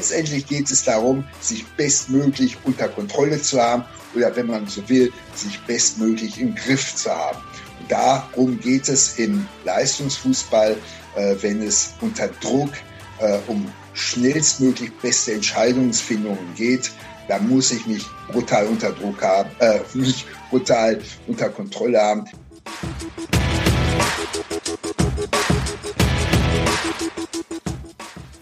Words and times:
letztendlich 0.00 0.46
geht 0.46 0.70
es 0.70 0.82
darum, 0.82 1.24
sich 1.42 1.66
bestmöglich 1.76 2.56
unter 2.64 2.88
Kontrolle 2.88 3.40
zu 3.42 3.60
haben 3.60 3.84
oder 4.14 4.34
wenn 4.34 4.46
man 4.46 4.66
so 4.66 4.88
will, 4.88 5.12
sich 5.34 5.60
bestmöglich 5.66 6.40
im 6.40 6.54
Griff 6.54 6.96
zu 6.96 7.10
haben. 7.10 7.38
Und 7.80 7.92
darum 7.92 8.58
geht 8.58 8.88
es 8.88 9.18
im 9.18 9.46
Leistungsfußball, 9.64 10.74
äh, 11.16 11.36
wenn 11.42 11.60
es 11.60 11.92
unter 12.00 12.28
Druck 12.28 12.70
äh, 13.18 13.38
um 13.46 13.70
schnellstmöglich 13.92 14.90
beste 15.02 15.34
Entscheidungsfindungen 15.34 16.54
geht. 16.56 16.90
Da 17.28 17.38
muss 17.38 17.70
ich 17.70 17.86
mich 17.86 18.06
brutal 18.32 18.68
unter 18.68 18.92
Druck 18.92 19.20
haben, 19.20 19.50
äh, 19.58 19.80
mich 19.94 20.24
brutal 20.48 20.98
unter 21.26 21.50
Kontrolle 21.50 22.00
haben. 22.00 22.24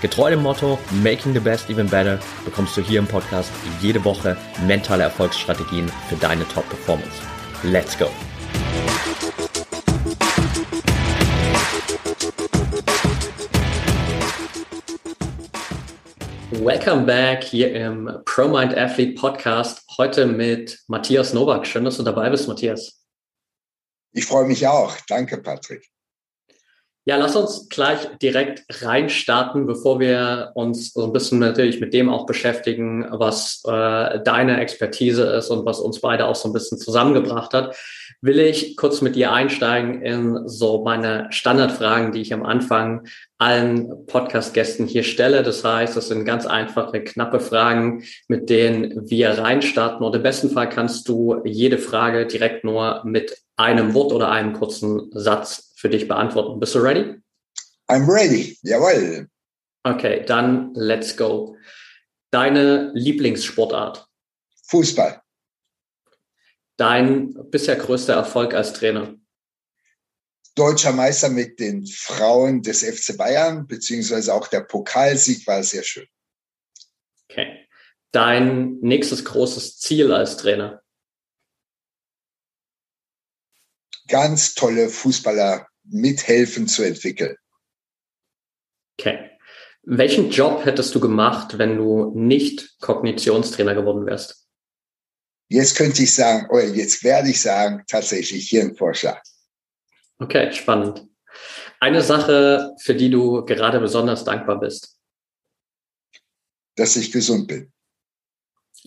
Getreu 0.00 0.30
dem 0.30 0.44
Motto 0.44 0.78
Making 1.02 1.34
the 1.34 1.40
Best 1.40 1.68
Even 1.68 1.88
Better 1.88 2.20
bekommst 2.44 2.76
du 2.76 2.80
hier 2.80 3.00
im 3.00 3.06
Podcast 3.08 3.50
jede 3.80 4.04
Woche 4.04 4.36
mentale 4.64 5.02
Erfolgsstrategien 5.02 5.90
für 6.08 6.14
deine 6.14 6.46
Top-Performance. 6.46 7.20
Let's 7.64 7.98
go! 7.98 8.08
Welcome 16.52 17.04
back 17.04 17.42
hier 17.42 17.74
im 17.74 18.08
ProMind 18.24 18.76
Athlete 18.76 19.14
Podcast. 19.20 19.82
Heute 19.98 20.26
mit 20.26 20.78
Matthias 20.86 21.32
Nowak. 21.32 21.66
Schön, 21.66 21.84
dass 21.84 21.96
du 21.96 22.04
dabei 22.04 22.30
bist, 22.30 22.46
Matthias. 22.46 23.04
Ich 24.12 24.26
freue 24.26 24.46
mich 24.46 24.64
auch. 24.64 24.94
Danke, 25.08 25.38
Patrick. 25.38 25.90
Ja, 27.08 27.16
lass 27.16 27.36
uns 27.36 27.70
gleich 27.70 28.00
direkt 28.20 28.66
reinstarten, 28.82 29.64
bevor 29.64 29.98
wir 29.98 30.50
uns 30.52 30.92
so 30.92 31.04
ein 31.04 31.12
bisschen 31.14 31.38
natürlich 31.38 31.80
mit 31.80 31.94
dem 31.94 32.10
auch 32.10 32.26
beschäftigen, 32.26 33.06
was 33.10 33.62
äh, 33.66 34.20
deine 34.22 34.60
Expertise 34.60 35.22
ist 35.22 35.48
und 35.48 35.64
was 35.64 35.80
uns 35.80 36.02
beide 36.02 36.26
auch 36.26 36.34
so 36.34 36.50
ein 36.50 36.52
bisschen 36.52 36.76
zusammengebracht 36.76 37.54
hat. 37.54 37.74
Will 38.20 38.38
ich 38.38 38.76
kurz 38.76 39.00
mit 39.00 39.16
dir 39.16 39.32
einsteigen 39.32 40.02
in 40.02 40.46
so 40.46 40.84
meine 40.84 41.28
Standardfragen, 41.30 42.12
die 42.12 42.20
ich 42.20 42.34
am 42.34 42.44
Anfang 42.44 43.06
allen 43.38 44.04
Podcast-Gästen 44.04 44.86
hier 44.86 45.02
stelle. 45.02 45.42
Das 45.42 45.64
heißt, 45.64 45.96
das 45.96 46.08
sind 46.08 46.26
ganz 46.26 46.44
einfache, 46.44 47.02
knappe 47.02 47.40
Fragen, 47.40 48.04
mit 48.26 48.50
denen 48.50 49.08
wir 49.08 49.30
reinstarten. 49.30 50.04
Und 50.04 50.14
im 50.14 50.22
besten 50.22 50.50
Fall 50.50 50.68
kannst 50.68 51.08
du 51.08 51.40
jede 51.46 51.78
Frage 51.78 52.26
direkt 52.26 52.64
nur 52.64 53.00
mit 53.06 53.34
einem 53.56 53.94
Wort 53.94 54.12
oder 54.12 54.30
einem 54.30 54.52
kurzen 54.52 55.10
Satz 55.12 55.67
für 55.78 55.88
dich 55.88 56.08
beantworten. 56.08 56.58
Bist 56.58 56.74
du 56.74 56.80
ready? 56.80 57.14
I'm 57.88 58.08
ready, 58.08 58.58
jawohl. 58.62 59.28
Okay, 59.84 60.24
dann 60.26 60.74
let's 60.74 61.16
go. 61.16 61.56
Deine 62.32 62.90
Lieblingssportart? 62.94 64.06
Fußball. 64.66 65.22
Dein 66.76 67.32
bisher 67.50 67.76
größter 67.76 68.14
Erfolg 68.14 68.54
als 68.54 68.72
Trainer? 68.72 69.14
Deutscher 70.56 70.92
Meister 70.92 71.28
mit 71.28 71.60
den 71.60 71.86
Frauen 71.86 72.62
des 72.62 72.82
FC 72.82 73.16
Bayern, 73.16 73.68
beziehungsweise 73.68 74.34
auch 74.34 74.48
der 74.48 74.62
Pokalsieg 74.62 75.46
war 75.46 75.62
sehr 75.62 75.84
schön. 75.84 76.08
Okay. 77.30 77.68
Dein 78.10 78.78
nächstes 78.80 79.24
großes 79.24 79.78
Ziel 79.78 80.12
als 80.12 80.36
Trainer? 80.38 80.82
Ganz 84.08 84.54
tolle 84.54 84.88
Fußballer 84.88 85.68
mithelfen 85.84 86.66
zu 86.66 86.82
entwickeln. 86.82 87.36
Okay. 88.98 89.30
Welchen 89.82 90.30
Job 90.30 90.64
hättest 90.64 90.94
du 90.94 91.00
gemacht, 91.00 91.56
wenn 91.56 91.76
du 91.76 92.12
nicht 92.14 92.78
Kognitionstrainer 92.80 93.74
geworden 93.74 94.06
wärst? 94.06 94.46
Jetzt 95.48 95.76
könnte 95.76 96.02
ich 96.02 96.14
sagen, 96.14 96.46
oder 96.50 96.64
jetzt 96.64 97.02
werde 97.04 97.30
ich 97.30 97.40
sagen, 97.40 97.84
tatsächlich 97.88 98.50
Hirnforscher. 98.50 99.22
Okay, 100.18 100.52
spannend. 100.52 101.06
Eine 101.80 102.02
Sache, 102.02 102.74
für 102.80 102.94
die 102.94 103.08
du 103.08 103.44
gerade 103.44 103.80
besonders 103.80 104.24
dankbar 104.24 104.60
bist. 104.60 104.98
Dass 106.76 106.96
ich 106.96 107.12
gesund 107.12 107.48
bin. 107.48 107.72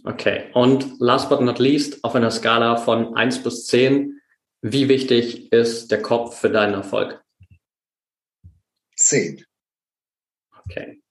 Okay. 0.03 0.49
Und 0.53 0.99
last 0.99 1.29
but 1.29 1.41
not 1.41 1.59
least, 1.59 2.03
auf 2.03 2.15
einer 2.15 2.31
Skala 2.31 2.77
von 2.77 3.15
1 3.15 3.43
bis 3.43 3.65
10, 3.65 4.20
wie 4.61 4.89
wichtig 4.89 5.51
ist 5.51 5.91
der 5.91 6.01
Kopf 6.01 6.39
für 6.39 6.49
deinen 6.49 6.73
Erfolg? 6.73 7.23
Zehn. 8.95 9.43
Okay. 10.65 11.01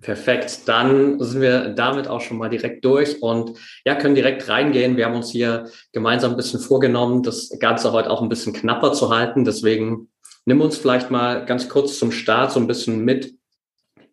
Perfekt. 0.00 0.68
Dann 0.68 1.18
sind 1.20 1.40
wir 1.40 1.70
damit 1.70 2.08
auch 2.08 2.20
schon 2.20 2.36
mal 2.36 2.50
direkt 2.50 2.84
durch 2.84 3.22
und 3.22 3.58
ja, 3.86 3.94
können 3.94 4.14
direkt 4.14 4.48
reingehen. 4.48 4.98
Wir 4.98 5.06
haben 5.06 5.16
uns 5.16 5.30
hier 5.30 5.70
gemeinsam 5.92 6.32
ein 6.32 6.36
bisschen 6.36 6.60
vorgenommen, 6.60 7.22
das 7.22 7.50
Ganze 7.58 7.92
heute 7.92 8.10
auch 8.10 8.20
ein 8.20 8.28
bisschen 8.28 8.52
knapper 8.52 8.92
zu 8.92 9.08
halten. 9.08 9.46
Deswegen 9.46 10.10
nimm 10.44 10.60
uns 10.60 10.76
vielleicht 10.76 11.10
mal 11.10 11.46
ganz 11.46 11.70
kurz 11.70 11.98
zum 11.98 12.12
Start 12.12 12.52
so 12.52 12.60
ein 12.60 12.66
bisschen 12.66 13.02
mit 13.02 13.34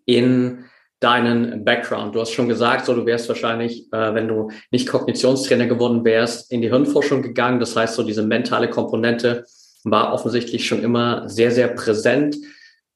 in 0.06 0.66
deinen 1.02 1.66
Background? 1.66 2.16
Du 2.16 2.22
hast 2.22 2.32
schon 2.32 2.48
gesagt, 2.48 2.86
so 2.86 2.96
du 2.96 3.06
wärst 3.06 3.28
wahrscheinlich, 3.28 3.92
äh, 3.92 4.14
wenn 4.14 4.28
du 4.28 4.52
nicht 4.70 4.88
Kognitionstrainer 4.88 5.66
geworden 5.66 6.06
wärst, 6.06 6.52
in 6.52 6.62
die 6.62 6.70
Hirnforschung 6.70 7.22
gegangen. 7.22 7.60
Das 7.60 7.76
heißt, 7.76 7.96
so 7.96 8.04
diese 8.04 8.24
mentale 8.24 8.70
Komponente 8.70 9.46
war 9.84 10.14
offensichtlich 10.14 10.68
schon 10.68 10.84
immer 10.84 11.28
sehr, 11.28 11.52
sehr 11.52 11.70
präsent. 11.70 12.38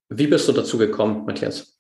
Wie 0.09 0.27
bist 0.27 0.47
du 0.47 0.51
dazu 0.51 0.77
gekommen, 0.77 1.25
Matthias? 1.25 1.75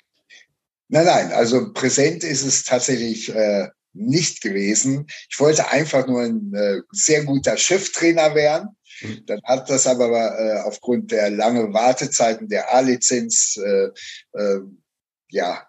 Nein, 0.87 1.05
nein, 1.05 1.31
also 1.31 1.73
präsent 1.73 2.23
ist 2.23 2.45
es 2.45 2.63
tatsächlich 2.63 3.33
äh, 3.33 3.69
nicht 3.93 4.41
gewesen. 4.41 5.07
Ich 5.29 5.39
wollte 5.39 5.69
einfach 5.69 6.07
nur 6.07 6.21
ein 6.21 6.53
äh, 6.53 6.81
sehr 6.91 7.23
guter 7.23 7.57
Schifftrainer 7.57 8.35
werden. 8.35 8.75
Mhm. 9.01 9.25
Dann 9.25 9.41
hat 9.43 9.69
das 9.69 9.87
aber 9.87 10.09
äh, 10.09 10.59
aufgrund 10.61 11.11
der 11.11 11.29
langen 11.29 11.73
Wartezeiten 11.73 12.49
der 12.49 12.73
A-Lizenz 12.73 13.57
äh, 13.57 13.89
äh, 14.33 14.59
ja 15.29 15.65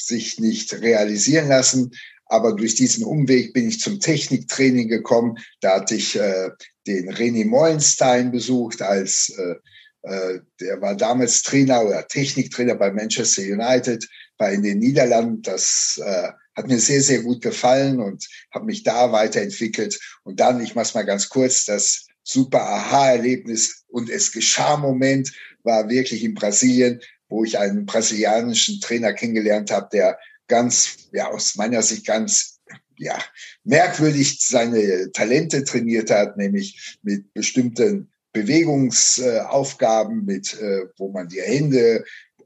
sich 0.00 0.38
nicht 0.38 0.72
realisieren 0.74 1.48
lassen. 1.48 1.92
Aber 2.26 2.54
durch 2.54 2.74
diesen 2.74 3.04
Umweg 3.04 3.54
bin 3.54 3.68
ich 3.68 3.80
zum 3.80 4.00
Techniktraining 4.00 4.88
gekommen. 4.88 5.38
Da 5.60 5.76
hatte 5.76 5.94
ich 5.94 6.16
äh, 6.16 6.50
den 6.86 7.10
René 7.12 7.46
Mollenstein 7.46 8.30
besucht 8.30 8.82
als 8.82 9.30
äh, 9.30 9.54
äh, 10.02 10.40
der 10.60 10.80
war 10.80 10.94
damals 10.94 11.42
Trainer 11.42 11.84
oder 11.84 12.06
Techniktrainer 12.06 12.76
bei 12.76 12.92
Manchester 12.92 13.42
United, 13.42 14.08
war 14.38 14.50
in 14.50 14.62
den 14.62 14.78
Niederlanden. 14.78 15.42
Das 15.42 16.00
äh, 16.02 16.28
hat 16.54 16.68
mir 16.68 16.78
sehr, 16.78 17.02
sehr 17.02 17.22
gut 17.22 17.42
gefallen 17.42 18.00
und 18.00 18.26
habe 18.52 18.66
mich 18.66 18.82
da 18.82 19.12
weiterentwickelt. 19.12 19.98
Und 20.24 20.40
dann, 20.40 20.60
ich 20.60 20.74
mache 20.74 20.94
mal 20.94 21.04
ganz 21.04 21.28
kurz, 21.28 21.64
das 21.64 22.06
super 22.22 22.62
Aha-Erlebnis 22.62 23.84
und 23.88 24.10
es 24.10 24.32
geschah 24.32 24.76
Moment 24.76 25.32
war 25.62 25.88
wirklich 25.88 26.22
in 26.22 26.34
Brasilien, 26.34 27.00
wo 27.28 27.44
ich 27.44 27.58
einen 27.58 27.86
brasilianischen 27.86 28.80
Trainer 28.80 29.12
kennengelernt 29.12 29.70
habe, 29.70 29.88
der 29.92 30.18
ganz, 30.46 31.08
ja, 31.12 31.28
aus 31.28 31.56
meiner 31.56 31.82
Sicht 31.82 32.06
ganz, 32.06 32.60
ja, 32.96 33.18
merkwürdig 33.64 34.38
seine 34.40 35.12
Talente 35.12 35.64
trainiert 35.64 36.10
hat, 36.10 36.36
nämlich 36.36 36.98
mit 37.02 37.32
bestimmten 37.32 38.10
Bewegungsaufgaben, 38.32 40.24
mit, 40.24 40.54
äh, 40.60 40.86
wo 40.96 41.10
man 41.10 41.28
die 41.28 41.40
Hände, 41.40 42.04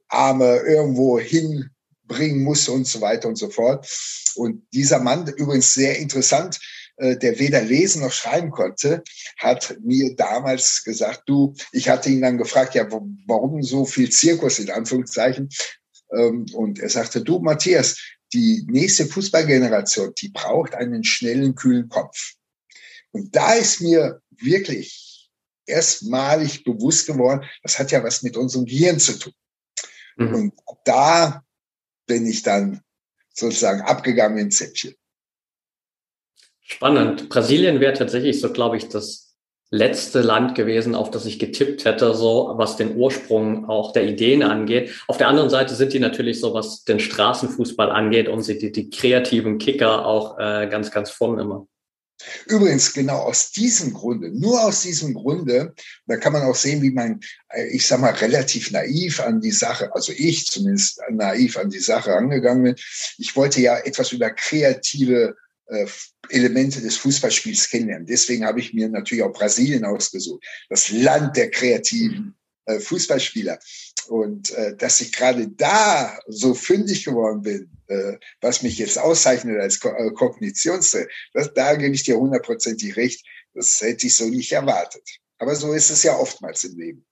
Arme 0.08 0.58
irgendwo 0.66 1.18
hinbringen 1.18 2.42
muss 2.42 2.68
und 2.68 2.86
so 2.86 3.00
weiter 3.00 3.28
und 3.28 3.36
so 3.36 3.48
fort. 3.48 3.88
Und 4.34 4.62
dieser 4.72 5.00
Mann, 5.00 5.26
übrigens 5.36 5.74
sehr 5.74 5.98
interessant, 5.98 6.60
der 6.98 7.38
weder 7.38 7.62
lesen 7.62 8.02
noch 8.02 8.12
schreiben 8.12 8.50
konnte, 8.50 9.02
hat 9.38 9.76
mir 9.82 10.14
damals 10.14 10.84
gesagt, 10.84 11.22
du, 11.26 11.54
ich 11.72 11.88
hatte 11.88 12.10
ihn 12.10 12.22
dann 12.22 12.38
gefragt, 12.38 12.74
ja, 12.74 12.86
warum 13.26 13.62
so 13.62 13.84
viel 13.84 14.10
Zirkus 14.10 14.58
in 14.58 14.70
Anführungszeichen? 14.70 15.48
Ähm, 16.14 16.46
und 16.54 16.78
er 16.78 16.88
sagte, 16.88 17.22
du, 17.22 17.38
Matthias, 17.38 17.98
die 18.32 18.64
nächste 18.68 19.06
Fußballgeneration, 19.06 20.12
die 20.20 20.28
braucht 20.28 20.74
einen 20.74 21.04
schnellen, 21.04 21.54
kühlen 21.54 21.88
Kopf. 21.88 22.34
Und 23.10 23.34
da 23.34 23.54
ist 23.54 23.80
mir 23.80 24.20
wirklich 24.30 25.30
erstmalig 25.66 26.64
bewusst 26.64 27.06
geworden, 27.06 27.44
das 27.62 27.78
hat 27.78 27.90
ja 27.92 28.02
was 28.02 28.22
mit 28.22 28.36
unserem 28.36 28.64
Gehirn 28.64 28.98
zu 28.98 29.18
tun. 29.18 29.34
Mhm. 30.16 30.34
Und 30.34 30.54
da 30.84 31.44
bin 32.06 32.26
ich 32.26 32.42
dann 32.42 32.82
sozusagen 33.34 33.82
abgegangen 33.82 34.38
ins 34.38 34.58
Zäpfchen. 34.58 34.94
Spannend. 36.72 37.28
Brasilien 37.28 37.80
wäre 37.80 37.92
tatsächlich 37.92 38.40
so, 38.40 38.50
glaube 38.50 38.78
ich, 38.78 38.88
das 38.88 39.34
letzte 39.70 40.22
Land 40.22 40.54
gewesen, 40.54 40.94
auf 40.94 41.10
das 41.10 41.26
ich 41.26 41.38
getippt 41.38 41.84
hätte, 41.84 42.14
so 42.14 42.54
was 42.56 42.76
den 42.76 42.96
Ursprung 42.96 43.68
auch 43.68 43.92
der 43.92 44.06
Ideen 44.06 44.42
angeht. 44.42 44.90
Auf 45.06 45.18
der 45.18 45.28
anderen 45.28 45.50
Seite 45.50 45.74
sind 45.74 45.92
die 45.92 46.00
natürlich 46.00 46.40
so, 46.40 46.54
was 46.54 46.84
den 46.84 46.98
Straßenfußball 46.98 47.90
angeht 47.90 48.28
und 48.28 48.42
sie 48.42 48.56
die, 48.56 48.72
die 48.72 48.88
kreativen 48.88 49.58
Kicker 49.58 50.06
auch 50.06 50.38
äh, 50.38 50.66
ganz, 50.68 50.90
ganz 50.90 51.10
vorn 51.10 51.38
immer. 51.38 51.66
Übrigens, 52.46 52.94
genau 52.94 53.18
aus 53.18 53.50
diesem 53.50 53.92
Grunde, 53.92 54.30
nur 54.30 54.62
aus 54.64 54.80
diesem 54.80 55.12
Grunde, 55.12 55.74
da 56.06 56.16
kann 56.16 56.32
man 56.32 56.42
auch 56.42 56.54
sehen, 56.54 56.80
wie 56.80 56.92
man, 56.92 57.20
äh, 57.50 57.66
ich 57.66 57.86
sag 57.86 58.00
mal, 58.00 58.14
relativ 58.14 58.70
naiv 58.70 59.20
an 59.20 59.42
die 59.42 59.50
Sache, 59.50 59.94
also 59.94 60.12
ich 60.16 60.46
zumindest 60.46 61.02
naiv 61.10 61.58
an 61.58 61.68
die 61.68 61.80
Sache 61.80 62.14
angegangen 62.14 62.62
bin. 62.62 62.76
Ich 63.18 63.36
wollte 63.36 63.60
ja 63.60 63.76
etwas 63.76 64.12
über 64.12 64.30
kreative 64.30 65.36
Elemente 66.28 66.82
des 66.82 66.96
Fußballspiels 66.96 67.70
kennenlernen. 67.70 68.06
Deswegen 68.06 68.44
habe 68.44 68.60
ich 68.60 68.74
mir 68.74 68.88
natürlich 68.88 69.24
auch 69.24 69.32
Brasilien 69.32 69.84
ausgesucht, 69.84 70.44
das 70.68 70.90
Land 70.90 71.36
der 71.36 71.50
kreativen 71.50 72.34
äh, 72.66 72.78
Fußballspieler. 72.78 73.58
Und 74.08 74.50
äh, 74.50 74.76
dass 74.76 75.00
ich 75.00 75.12
gerade 75.12 75.48
da 75.48 76.18
so 76.28 76.54
fündig 76.54 77.04
geworden 77.04 77.42
bin, 77.42 77.70
äh, 77.88 78.18
was 78.40 78.62
mich 78.62 78.78
jetzt 78.78 78.98
auszeichnet 78.98 79.60
als 79.60 79.80
Ko 79.80 79.88
äh, 79.90 80.10
Kognitionstrainer, 80.12 81.08
da 81.54 81.74
gebe 81.74 81.94
ich 81.94 82.04
dir 82.04 82.18
hundertprozentig 82.18 82.96
recht. 82.96 83.24
Das 83.54 83.80
hätte 83.80 84.06
ich 84.06 84.14
so 84.14 84.26
nicht 84.26 84.52
erwartet. 84.52 85.02
Aber 85.38 85.54
so 85.56 85.72
ist 85.72 85.90
es 85.90 86.02
ja 86.02 86.16
oftmals 86.16 86.64
im 86.64 86.78
Leben. 86.78 87.04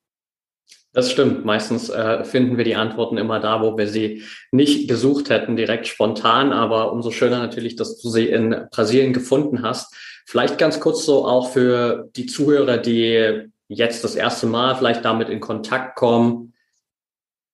Das 0.92 1.10
stimmt. 1.10 1.44
Meistens 1.44 1.88
äh, 1.88 2.24
finden 2.24 2.56
wir 2.56 2.64
die 2.64 2.74
Antworten 2.74 3.16
immer 3.16 3.38
da, 3.38 3.62
wo 3.62 3.78
wir 3.78 3.86
sie 3.86 4.24
nicht 4.50 4.88
gesucht 4.88 5.30
hätten, 5.30 5.54
direkt 5.54 5.86
spontan. 5.86 6.52
Aber 6.52 6.92
umso 6.92 7.12
schöner 7.12 7.38
natürlich, 7.38 7.76
dass 7.76 8.00
du 8.00 8.08
sie 8.08 8.28
in 8.28 8.66
Brasilien 8.72 9.12
gefunden 9.12 9.62
hast. 9.62 9.94
Vielleicht 10.26 10.58
ganz 10.58 10.80
kurz 10.80 11.04
so 11.04 11.26
auch 11.26 11.50
für 11.50 12.08
die 12.16 12.26
Zuhörer, 12.26 12.78
die 12.78 13.50
jetzt 13.68 14.02
das 14.02 14.16
erste 14.16 14.46
Mal 14.46 14.74
vielleicht 14.74 15.04
damit 15.04 15.28
in 15.28 15.38
Kontakt 15.40 15.94
kommen. 15.94 16.54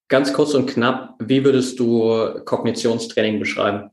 Ganz 0.08 0.32
kurz 0.32 0.54
und 0.54 0.66
knapp, 0.66 1.14
wie 1.18 1.44
würdest 1.44 1.78
du 1.78 2.40
Kognitionstraining 2.44 3.38
beschreiben? 3.38 3.90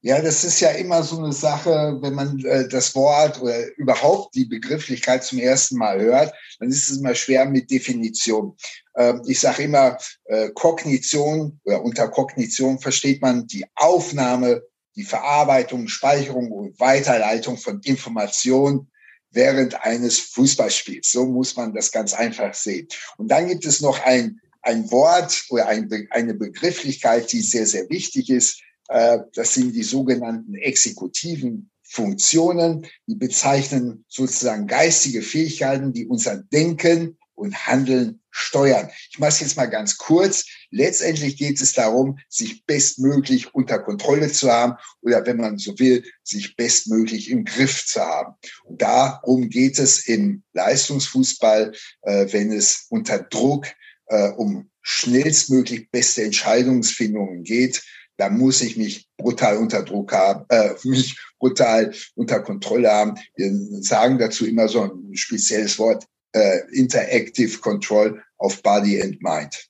Ja, 0.00 0.22
das 0.22 0.44
ist 0.44 0.60
ja 0.60 0.70
immer 0.70 1.02
so 1.02 1.18
eine 1.18 1.32
Sache, 1.32 1.98
wenn 2.00 2.14
man 2.14 2.38
äh, 2.44 2.68
das 2.68 2.94
Wort 2.94 3.42
oder 3.42 3.66
überhaupt 3.76 4.32
die 4.36 4.44
Begrifflichkeit 4.44 5.24
zum 5.24 5.40
ersten 5.40 5.76
Mal 5.76 6.00
hört, 6.00 6.32
dann 6.60 6.68
ist 6.68 6.88
es 6.88 6.98
immer 6.98 7.16
schwer 7.16 7.46
mit 7.46 7.68
Definition. 7.68 8.56
Ähm, 8.96 9.22
ich 9.26 9.40
sage 9.40 9.64
immer, 9.64 9.98
äh, 10.26 10.50
Kognition 10.50 11.60
oder 11.64 11.82
unter 11.82 12.08
Kognition 12.08 12.78
versteht 12.78 13.20
man 13.22 13.48
die 13.48 13.66
Aufnahme, 13.74 14.62
die 14.94 15.02
Verarbeitung, 15.02 15.88
Speicherung 15.88 16.52
und 16.52 16.78
Weiterleitung 16.78 17.56
von 17.56 17.80
Informationen 17.82 18.92
während 19.32 19.84
eines 19.84 20.20
Fußballspiels. 20.20 21.10
So 21.10 21.26
muss 21.26 21.56
man 21.56 21.74
das 21.74 21.90
ganz 21.90 22.14
einfach 22.14 22.54
sehen. 22.54 22.86
Und 23.16 23.28
dann 23.28 23.48
gibt 23.48 23.66
es 23.66 23.80
noch 23.80 24.00
ein, 24.04 24.40
ein 24.62 24.88
Wort 24.92 25.42
oder 25.50 25.66
ein, 25.66 25.90
eine 26.10 26.34
Begrifflichkeit, 26.34 27.32
die 27.32 27.40
sehr, 27.40 27.66
sehr 27.66 27.88
wichtig 27.90 28.30
ist 28.30 28.62
das 28.88 29.54
sind 29.54 29.74
die 29.74 29.82
sogenannten 29.82 30.54
exekutiven 30.54 31.70
Funktionen. 31.82 32.86
Die 33.06 33.14
bezeichnen 33.14 34.04
sozusagen 34.08 34.66
geistige 34.66 35.22
Fähigkeiten, 35.22 35.92
die 35.92 36.06
unser 36.06 36.36
Denken 36.36 37.18
und 37.34 37.66
Handeln 37.66 38.20
steuern. 38.30 38.90
Ich 39.10 39.18
mache 39.18 39.30
es 39.30 39.40
jetzt 39.40 39.56
mal 39.56 39.66
ganz 39.66 39.96
kurz. 39.96 40.44
Letztendlich 40.70 41.36
geht 41.36 41.60
es 41.60 41.72
darum, 41.72 42.18
sich 42.28 42.64
bestmöglich 42.66 43.54
unter 43.54 43.78
Kontrolle 43.78 44.30
zu 44.30 44.50
haben 44.50 44.74
oder 45.00 45.24
wenn 45.24 45.38
man 45.38 45.58
so 45.58 45.78
will, 45.78 46.04
sich 46.22 46.56
bestmöglich 46.56 47.30
im 47.30 47.44
Griff 47.44 47.86
zu 47.86 48.00
haben. 48.00 48.34
Und 48.64 48.82
darum 48.82 49.48
geht 49.48 49.78
es 49.78 50.06
im 50.06 50.42
Leistungsfußball, 50.52 51.72
äh, 52.02 52.26
wenn 52.32 52.52
es 52.52 52.86
unter 52.90 53.18
Druck 53.18 53.66
äh, 54.06 54.28
um 54.30 54.70
schnellstmöglich 54.82 55.90
beste 55.90 56.24
Entscheidungsfindungen 56.24 57.44
geht 57.44 57.82
da 58.18 58.28
muss 58.28 58.60
ich 58.60 58.76
mich 58.76 59.08
brutal 59.16 59.56
unter 59.56 59.82
Druck 59.82 60.12
haben, 60.12 60.44
äh, 60.50 60.74
mich 60.84 61.16
brutal 61.38 61.92
unter 62.14 62.40
Kontrolle 62.40 62.90
haben. 62.90 63.14
Wir 63.36 63.50
sagen 63.82 64.18
dazu 64.18 64.46
immer 64.46 64.68
so 64.68 64.82
ein 64.82 65.16
spezielles 65.16 65.78
Wort, 65.78 66.04
äh, 66.32 66.58
Interactive 66.72 67.58
Control 67.60 68.22
of 68.38 68.62
Body 68.62 69.00
and 69.00 69.22
Mind. 69.22 69.68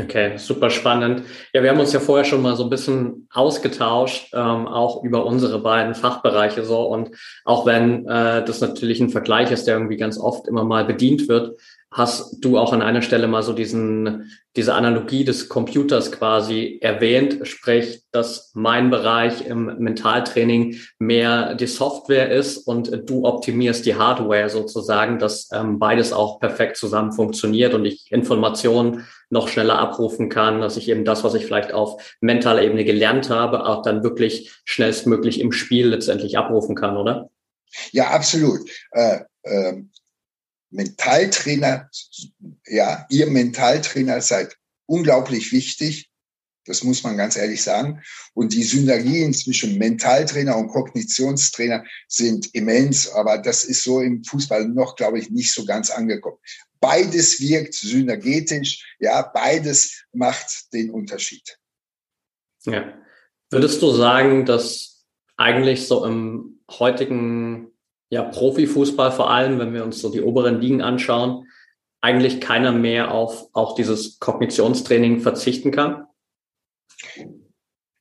Okay, 0.00 0.36
super 0.38 0.70
spannend. 0.70 1.24
Ja, 1.52 1.62
wir 1.62 1.70
haben 1.70 1.80
uns 1.80 1.92
ja 1.92 1.98
vorher 1.98 2.24
schon 2.24 2.40
mal 2.40 2.54
so 2.54 2.62
ein 2.62 2.70
bisschen 2.70 3.26
ausgetauscht, 3.32 4.32
ähm, 4.32 4.68
auch 4.68 5.02
über 5.02 5.26
unsere 5.26 5.60
beiden 5.60 5.96
Fachbereiche 5.96 6.64
so. 6.64 6.82
Und 6.82 7.10
auch 7.44 7.66
wenn 7.66 8.06
äh, 8.06 8.44
das 8.44 8.60
natürlich 8.60 9.00
ein 9.00 9.10
Vergleich 9.10 9.50
ist, 9.50 9.66
der 9.66 9.74
irgendwie 9.74 9.96
ganz 9.96 10.16
oft 10.16 10.46
immer 10.46 10.62
mal 10.62 10.84
bedient 10.84 11.28
wird, 11.28 11.60
hast 11.90 12.44
du 12.44 12.58
auch 12.58 12.72
an 12.72 12.82
einer 12.82 13.00
Stelle 13.00 13.28
mal 13.28 13.42
so 13.42 13.52
diesen, 13.54 14.30
diese 14.56 14.74
Analogie 14.74 15.24
des 15.24 15.48
Computers 15.48 16.12
quasi 16.12 16.78
erwähnt, 16.82 17.46
sprich, 17.46 18.02
dass 18.12 18.50
mein 18.54 18.90
Bereich 18.90 19.46
im 19.46 19.78
Mentaltraining 19.78 20.76
mehr 20.98 21.54
die 21.54 21.66
Software 21.66 22.30
ist 22.30 22.58
und 22.58 23.08
du 23.08 23.24
optimierst 23.24 23.86
die 23.86 23.94
Hardware 23.94 24.50
sozusagen, 24.50 25.18
dass 25.18 25.48
ähm, 25.52 25.78
beides 25.78 26.12
auch 26.12 26.40
perfekt 26.40 26.76
zusammen 26.76 27.12
funktioniert 27.12 27.72
und 27.72 27.86
ich 27.86 28.12
Informationen 28.12 29.06
noch 29.30 29.48
schneller 29.48 29.78
abrufen 29.78 30.28
kann, 30.28 30.60
dass 30.60 30.76
ich 30.76 30.88
eben 30.88 31.04
das, 31.04 31.24
was 31.24 31.34
ich 31.34 31.46
vielleicht 31.46 31.72
auf 31.72 32.16
mentaler 32.20 32.62
Ebene 32.62 32.84
gelernt 32.84 33.30
habe, 33.30 33.66
auch 33.66 33.82
dann 33.82 34.02
wirklich 34.02 34.52
schnellstmöglich 34.64 35.40
im 35.40 35.52
Spiel 35.52 35.88
letztendlich 35.88 36.36
abrufen 36.36 36.74
kann, 36.74 36.96
oder? 36.96 37.30
Ja, 37.92 38.08
absolut. 38.08 38.60
Äh, 38.92 39.20
äh, 39.42 39.82
Mentaltrainer, 40.70 41.90
ja, 42.66 43.06
ihr 43.10 43.26
Mentaltrainer 43.26 44.20
seid 44.20 44.56
unglaublich 44.86 45.52
wichtig. 45.52 46.10
Das 46.66 46.84
muss 46.84 47.02
man 47.02 47.16
ganz 47.16 47.36
ehrlich 47.36 47.62
sagen. 47.62 48.02
Und 48.34 48.52
die 48.52 48.62
Synergien 48.62 49.32
zwischen 49.32 49.78
Mentaltrainer 49.78 50.56
und 50.56 50.68
Kognitionstrainer 50.68 51.84
sind 52.08 52.54
immens. 52.54 53.10
Aber 53.10 53.38
das 53.38 53.64
ist 53.64 53.82
so 53.82 54.02
im 54.02 54.22
Fußball 54.22 54.68
noch, 54.68 54.94
glaube 54.94 55.18
ich, 55.18 55.30
nicht 55.30 55.52
so 55.52 55.64
ganz 55.64 55.90
angekommen. 55.90 56.36
Beides 56.80 57.40
wirkt 57.40 57.74
synergetisch. 57.74 58.96
Ja, 58.98 59.22
beides 59.22 60.04
macht 60.12 60.72
den 60.74 60.90
Unterschied. 60.90 61.58
Ja. 62.66 62.92
Würdest 63.50 63.80
du 63.80 63.90
sagen, 63.92 64.44
dass 64.44 65.06
eigentlich 65.38 65.86
so 65.86 66.04
im 66.04 66.60
heutigen 66.70 67.70
ja, 68.10 68.22
Profifußball 68.22 69.12
vor 69.12 69.30
allem, 69.30 69.58
wenn 69.58 69.74
wir 69.74 69.84
uns 69.84 70.00
so 70.00 70.10
die 70.10 70.22
oberen 70.22 70.60
Ligen 70.60 70.82
anschauen, 70.82 71.46
eigentlich 72.00 72.40
keiner 72.40 72.72
mehr 72.72 73.12
auf 73.12 73.48
auch 73.52 73.74
dieses 73.74 74.18
Kognitionstraining 74.18 75.20
verzichten 75.20 75.70
kann? 75.70 76.06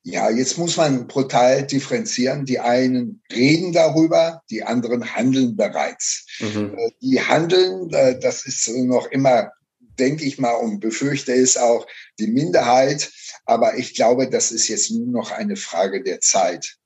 Ja, 0.03 0.29
jetzt 0.29 0.57
muss 0.57 0.77
man 0.77 1.07
brutal 1.07 1.67
differenzieren. 1.67 2.45
Die 2.45 2.59
einen 2.59 3.21
reden 3.29 3.73
darüber, 3.73 4.41
die 4.49 4.63
anderen 4.63 5.13
handeln 5.15 5.57
bereits. 5.57 6.25
Mhm. 6.39 6.75
Äh, 6.77 6.91
die 7.01 7.19
handeln, 7.19 7.89
äh, 7.91 8.17
das 8.17 8.45
ist 8.45 8.69
noch 8.69 9.07
immer, 9.07 9.51
denke 9.99 10.23
ich 10.23 10.39
mal, 10.39 10.53
und 10.53 10.79
befürchte 10.79 11.33
es 11.33 11.57
auch 11.57 11.85
die 12.19 12.27
Minderheit. 12.27 13.11
Aber 13.43 13.77
ich 13.77 13.95
glaube, 13.95 14.29
das 14.29 14.53
ist 14.53 14.69
jetzt 14.69 14.91
nur 14.91 15.07
noch 15.07 15.31
eine 15.31 15.57
Frage 15.57 16.01
der 16.01 16.21
Zeit. 16.21 16.77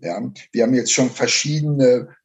Ja, 0.00 0.20
wir 0.50 0.62
haben 0.64 0.74
jetzt 0.74 0.92
schon 0.92 1.10
verschiedene 1.10 2.15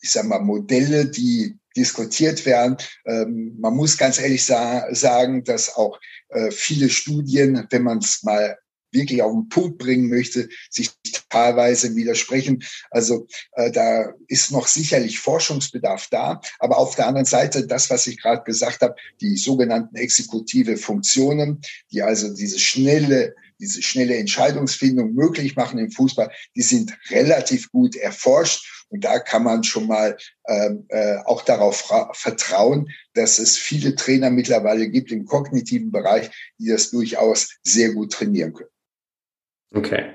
ich 0.00 0.10
sag 0.10 0.26
mal, 0.26 0.40
Modelle, 0.40 1.06
die 1.06 1.58
diskutiert 1.76 2.44
werden. 2.44 2.76
Ähm, 3.06 3.56
man 3.58 3.74
muss 3.74 3.96
ganz 3.96 4.18
ehrlich 4.18 4.44
sagen, 4.44 5.44
dass 5.44 5.74
auch 5.74 5.98
äh, 6.28 6.50
viele 6.50 6.90
Studien, 6.90 7.66
wenn 7.70 7.82
man 7.82 7.98
es 7.98 8.22
mal 8.22 8.58
wirklich 8.90 9.22
auf 9.22 9.32
den 9.32 9.48
Punkt 9.48 9.78
bringen 9.78 10.08
möchte, 10.08 10.48
sich 10.70 10.90
teilweise 11.28 11.94
widersprechen. 11.94 12.64
Also 12.90 13.26
äh, 13.52 13.70
da 13.70 14.12
ist 14.28 14.50
noch 14.50 14.66
sicherlich 14.66 15.18
Forschungsbedarf 15.18 16.08
da. 16.10 16.40
Aber 16.58 16.78
auf 16.78 16.96
der 16.96 17.06
anderen 17.06 17.26
Seite, 17.26 17.66
das, 17.66 17.90
was 17.90 18.06
ich 18.06 18.20
gerade 18.20 18.42
gesagt 18.44 18.80
habe, 18.80 18.94
die 19.20 19.36
sogenannten 19.36 19.96
exekutive 19.96 20.76
Funktionen, 20.76 21.60
die 21.92 22.02
also 22.02 22.34
diese 22.34 22.58
schnelle 22.58 23.34
diese 23.58 23.82
schnelle 23.82 24.16
Entscheidungsfindung 24.16 25.14
möglich 25.14 25.56
machen 25.56 25.78
im 25.78 25.90
Fußball, 25.90 26.30
die 26.54 26.62
sind 26.62 26.96
relativ 27.10 27.70
gut 27.70 27.96
erforscht. 27.96 28.86
Und 28.90 29.04
da 29.04 29.18
kann 29.18 29.44
man 29.44 29.64
schon 29.64 29.86
mal 29.86 30.16
ähm, 30.46 30.86
äh, 30.88 31.18
auch 31.26 31.42
darauf 31.42 31.92
vertrauen, 32.14 32.90
dass 33.14 33.38
es 33.38 33.58
viele 33.58 33.94
Trainer 33.94 34.30
mittlerweile 34.30 34.88
gibt 34.88 35.12
im 35.12 35.26
kognitiven 35.26 35.90
Bereich, 35.90 36.30
die 36.58 36.68
das 36.68 36.90
durchaus 36.90 37.58
sehr 37.62 37.92
gut 37.92 38.12
trainieren 38.12 38.54
können. 38.54 38.70
Okay. 39.74 40.14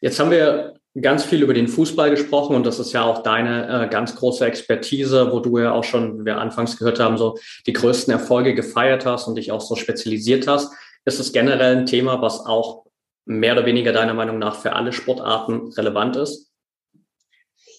Jetzt 0.00 0.18
haben 0.18 0.30
wir 0.30 0.74
ganz 1.00 1.24
viel 1.24 1.42
über 1.42 1.54
den 1.54 1.68
Fußball 1.68 2.10
gesprochen 2.10 2.54
und 2.54 2.64
das 2.64 2.78
ist 2.78 2.92
ja 2.92 3.02
auch 3.02 3.22
deine 3.22 3.86
äh, 3.86 3.88
ganz 3.88 4.14
große 4.14 4.46
Expertise, 4.46 5.32
wo 5.32 5.40
du 5.40 5.58
ja 5.58 5.72
auch 5.72 5.84
schon, 5.84 6.20
wie 6.20 6.24
wir 6.24 6.38
anfangs 6.38 6.76
gehört 6.76 7.00
haben, 7.00 7.18
so 7.18 7.36
die 7.66 7.72
größten 7.72 8.12
Erfolge 8.12 8.54
gefeiert 8.54 9.04
hast 9.04 9.26
und 9.26 9.34
dich 9.34 9.50
auch 9.50 9.60
so 9.60 9.74
spezialisiert 9.74 10.46
hast. 10.46 10.72
Ist 11.04 11.18
es 11.18 11.32
generell 11.32 11.76
ein 11.76 11.86
Thema, 11.86 12.22
was 12.22 12.40
auch 12.40 12.83
mehr 13.24 13.54
oder 13.54 13.66
weniger 13.66 13.92
deiner 13.92 14.14
Meinung 14.14 14.38
nach 14.38 14.60
für 14.60 14.72
alle 14.72 14.92
Sportarten 14.92 15.72
relevant 15.72 16.16
ist? 16.16 16.50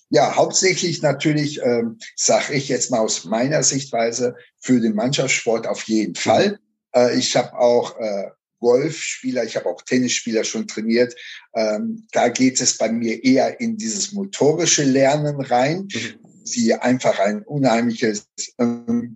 Ja, 0.09 0.35
hauptsächlich 0.35 1.01
natürlich, 1.01 1.61
ähm, 1.61 1.97
sage 2.15 2.53
ich 2.53 2.69
jetzt 2.69 2.91
mal 2.91 2.99
aus 2.99 3.25
meiner 3.25 3.63
Sichtweise, 3.63 4.35
für 4.59 4.79
den 4.79 4.95
Mannschaftssport 4.95 5.67
auf 5.67 5.83
jeden. 5.83 6.15
Fall. 6.15 6.59
Äh, 6.95 7.17
ich 7.17 7.35
habe 7.35 7.57
auch 7.57 7.99
äh, 7.99 8.29
Golfspieler, 8.59 9.43
ich 9.43 9.55
habe 9.55 9.67
auch 9.67 9.81
Tennisspieler 9.81 10.43
schon 10.43 10.67
trainiert. 10.67 11.15
Ähm, 11.55 12.07
da 12.11 12.29
geht 12.29 12.61
es 12.61 12.77
bei 12.77 12.91
mir 12.91 13.23
eher 13.23 13.59
in 13.59 13.77
dieses 13.77 14.13
motorische 14.13 14.83
Lernen 14.83 15.41
rein. 15.41 15.87
Mhm 15.91 16.25
sie 16.45 16.73
einfach 16.75 17.19
ein 17.19 17.41
unheimliches, 17.43 18.27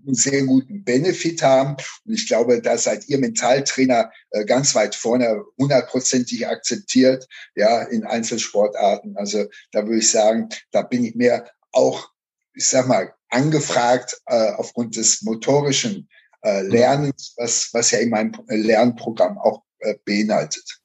ähm, 0.10 0.14
sehr 0.16 0.44
guten 0.44 0.84
Benefit 0.84 1.42
haben. 1.42 1.78
Und 2.06 2.14
ich 2.14 2.28
glaube, 2.28 2.62
da 2.62 2.78
seid 2.78 3.08
ihr 3.08 3.20
Mentaltrainer 3.20 4.12
äh, 4.32 4.46
ganz 4.46 4.76
weit 4.76 4.96
vorne, 4.96 5.44
hundertprozentig 5.58 6.48
akzeptiert, 6.48 7.28
ja, 7.56 7.84
in 7.84 8.04
Einzelsportarten. 8.04 9.18
Also 9.18 9.46
da 9.72 9.86
würde 9.86 10.00
ich 10.00 10.12
sagen, 10.12 10.50
da 10.72 10.82
bin 10.82 11.06
ich 11.06 11.16
mir 11.16 11.46
auch, 11.72 12.10
ich 12.54 12.68
sag 12.68 12.88
mal, 12.88 13.14
angefragt 13.30 14.20
äh, 14.26 14.52
aufgrund 14.54 14.96
des 14.96 15.22
motorischen 15.22 16.10
äh, 16.42 16.62
Lernens, 16.62 17.34
was, 17.38 17.70
was 17.74 17.92
ja 17.92 18.00
in 18.00 18.10
meinem 18.10 18.34
Lernprogramm 18.48 19.38
auch 19.38 19.64
äh, 19.80 19.96
beinhaltet. 20.06 20.80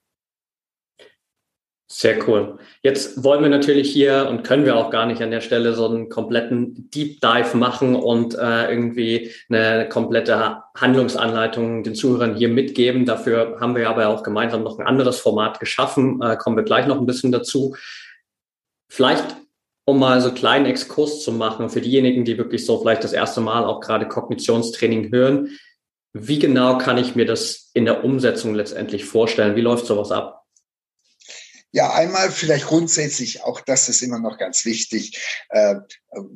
Sehr 1.97 2.27
cool. 2.27 2.59
Jetzt 2.83 3.23
wollen 3.23 3.41
wir 3.41 3.49
natürlich 3.49 3.89
hier 3.89 4.27
und 4.29 4.43
können 4.43 4.65
wir 4.65 4.75
auch 4.75 4.91
gar 4.91 5.07
nicht 5.07 5.23
an 5.23 5.31
der 5.31 5.41
Stelle 5.41 5.75
so 5.75 5.87
einen 5.87 6.09
kompletten 6.09 6.91
Deep 6.91 7.21
Dive 7.21 7.57
machen 7.57 7.95
und 7.95 8.35
äh, 8.35 8.69
irgendwie 8.69 9.31
eine 9.49 9.89
komplette 9.89 10.65
Handlungsanleitung 10.77 11.85
den 11.85 11.95
Zuhörern 11.95 12.35
hier 12.35 12.49
mitgeben. 12.49 13.07
Dafür 13.07 13.59
haben 13.61 13.77
wir 13.77 13.89
aber 13.89 14.09
auch 14.09 14.25
gemeinsam 14.25 14.65
noch 14.65 14.81
ein 14.81 14.87
anderes 14.89 15.21
Format 15.21 15.61
geschaffen. 15.61 16.21
Äh, 16.21 16.37
kommen 16.37 16.57
wir 16.57 16.65
gleich 16.65 16.89
noch 16.89 16.99
ein 16.99 17.07
bisschen 17.07 17.31
dazu. 17.31 17.77
Vielleicht, 18.91 19.37
um 19.85 20.01
mal 20.01 20.21
so 20.21 20.31
einen 20.31 20.37
kleinen 20.37 20.67
Exkurs 20.67 21.23
zu 21.23 21.31
machen 21.31 21.71
für 21.71 21.81
diejenigen, 21.81 22.25
die 22.25 22.39
wirklich 22.39 22.67
so 22.67 22.81
vielleicht 22.81 23.05
das 23.05 23.13
erste 23.13 23.41
Mal 23.41 23.65
auch 23.65 23.81
gerade 23.81 24.09
Kognitionstraining 24.09 25.13
hören. 25.13 25.51
Wie 26.13 26.41
genau 26.41 26.77
kann 26.77 26.99
ich 26.99 27.15
mir 27.15 27.25
das 27.25 27.71
in 27.73 27.85
der 27.85 28.03
Umsetzung 28.03 28.57
letztendlich 28.57 29.05
vorstellen? 29.05 29.55
Wie 29.55 29.61
läuft 29.61 29.87
sowas 29.87 30.11
ab? 30.11 30.44
Ja, 31.75 31.93
einmal 31.93 32.31
vielleicht 32.31 32.66
grundsätzlich, 32.66 33.43
auch 33.43 33.61
das 33.61 33.88
ist 33.88 34.00
immer 34.00 34.21
noch 34.21 34.38
ganz 34.38 34.64
wichtig. 34.64 35.19
Äh, 35.49 35.75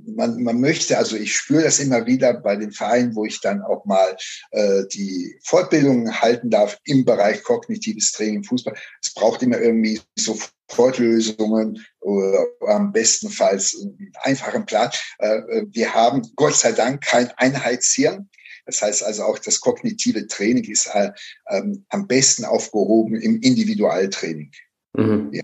man, 0.05 0.43
man 0.43 0.61
möchte, 0.61 0.99
also 0.99 1.15
ich 1.15 1.37
spüre 1.37 1.63
das 1.63 1.79
immer 1.79 2.07
wieder 2.07 2.35
bei 2.35 2.57
den 2.57 2.73
Vereinen, 2.73 3.15
wo 3.15 3.25
ich 3.25 3.41
dann 3.41 3.63
auch 3.63 3.85
mal 3.85 4.17
äh, 4.51 4.83
die 4.93 5.39
Fortbildungen 5.45 6.21
halten 6.21 6.51
darf 6.51 6.81
im 6.83 7.05
Bereich 7.05 7.45
kognitives 7.45 8.11
Training 8.11 8.43
Fußball. 8.43 8.75
Es 9.01 9.15
braucht 9.15 9.41
immer 9.45 9.61
irgendwie 9.61 10.01
Sofortlösungen 10.19 11.87
oder 12.01 12.45
am 12.67 12.91
bestenfalls 12.91 13.77
einen 13.81 14.13
einfachen 14.23 14.67
Plan. 14.67 14.91
Äh, 15.19 15.39
wir 15.71 15.95
haben 15.95 16.23
Gott 16.35 16.57
sei 16.57 16.73
Dank 16.73 17.05
kein 17.05 17.31
Einheitshirn. 17.37 18.29
Das 18.67 18.83
heißt 18.83 19.05
also 19.05 19.23
auch 19.23 19.39
das 19.39 19.61
kognitive 19.61 20.27
Training 20.27 20.65
ist 20.65 20.89
äh, 20.93 21.13
ähm, 21.49 21.87
am 21.91 22.09
besten 22.09 22.45
aufgehoben 22.45 23.15
im 23.15 23.41
Individualtraining. 23.41 24.51
Mhm. 24.95 25.31
Ja. 25.33 25.43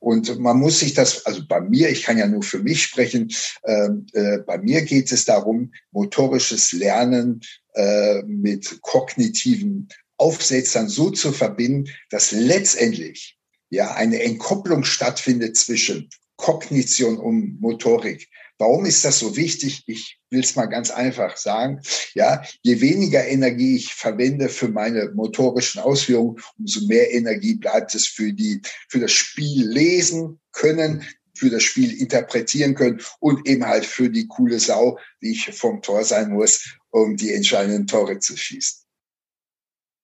Und 0.00 0.38
man 0.38 0.58
muss 0.58 0.80
sich 0.80 0.94
das, 0.94 1.24
also 1.26 1.42
bei 1.48 1.60
mir, 1.60 1.88
ich 1.88 2.02
kann 2.02 2.18
ja 2.18 2.26
nur 2.26 2.42
für 2.42 2.58
mich 2.58 2.82
sprechen, 2.82 3.32
äh, 3.62 3.88
äh, 4.12 4.38
bei 4.46 4.58
mir 4.58 4.82
geht 4.82 5.10
es 5.10 5.24
darum, 5.24 5.72
motorisches 5.92 6.72
Lernen 6.72 7.40
äh, 7.74 8.22
mit 8.22 8.80
kognitiven 8.82 9.88
Aufsetzern 10.16 10.88
so 10.88 11.10
zu 11.10 11.32
verbinden, 11.32 11.90
dass 12.10 12.32
letztendlich 12.32 13.38
ja 13.70 13.94
eine 13.94 14.22
Entkopplung 14.22 14.84
stattfindet 14.84 15.56
zwischen 15.56 16.08
Kognition 16.36 17.18
und 17.18 17.60
Motorik. 17.60 18.28
Warum 18.58 18.86
ist 18.86 19.04
das 19.04 19.18
so 19.18 19.36
wichtig? 19.36 19.82
Ich 19.86 20.18
will 20.30 20.40
es 20.40 20.54
mal 20.54 20.66
ganz 20.66 20.90
einfach 20.90 21.36
sagen. 21.36 21.80
Ja, 22.14 22.42
je 22.62 22.80
weniger 22.80 23.26
Energie 23.26 23.76
ich 23.76 23.94
verwende 23.94 24.48
für 24.48 24.68
meine 24.68 25.10
motorischen 25.14 25.80
Ausführungen, 25.80 26.40
umso 26.58 26.86
mehr 26.86 27.12
Energie 27.12 27.56
bleibt 27.56 27.94
es 27.94 28.06
für 28.06 28.32
die, 28.32 28.60
für 28.88 29.00
das 29.00 29.12
Spiel 29.12 29.68
lesen 29.68 30.40
können, 30.52 31.04
für 31.36 31.50
das 31.50 31.64
Spiel 31.64 31.92
interpretieren 32.00 32.74
können 32.74 33.00
und 33.18 33.46
eben 33.48 33.66
halt 33.66 33.84
für 33.84 34.08
die 34.08 34.28
coole 34.28 34.60
Sau, 34.60 34.98
die 35.20 35.32
ich 35.32 35.52
vom 35.52 35.82
Tor 35.82 36.04
sein 36.04 36.30
muss, 36.30 36.78
um 36.90 37.16
die 37.16 37.32
entscheidenden 37.32 37.88
Tore 37.88 38.20
zu 38.20 38.36
schießen. 38.36 38.83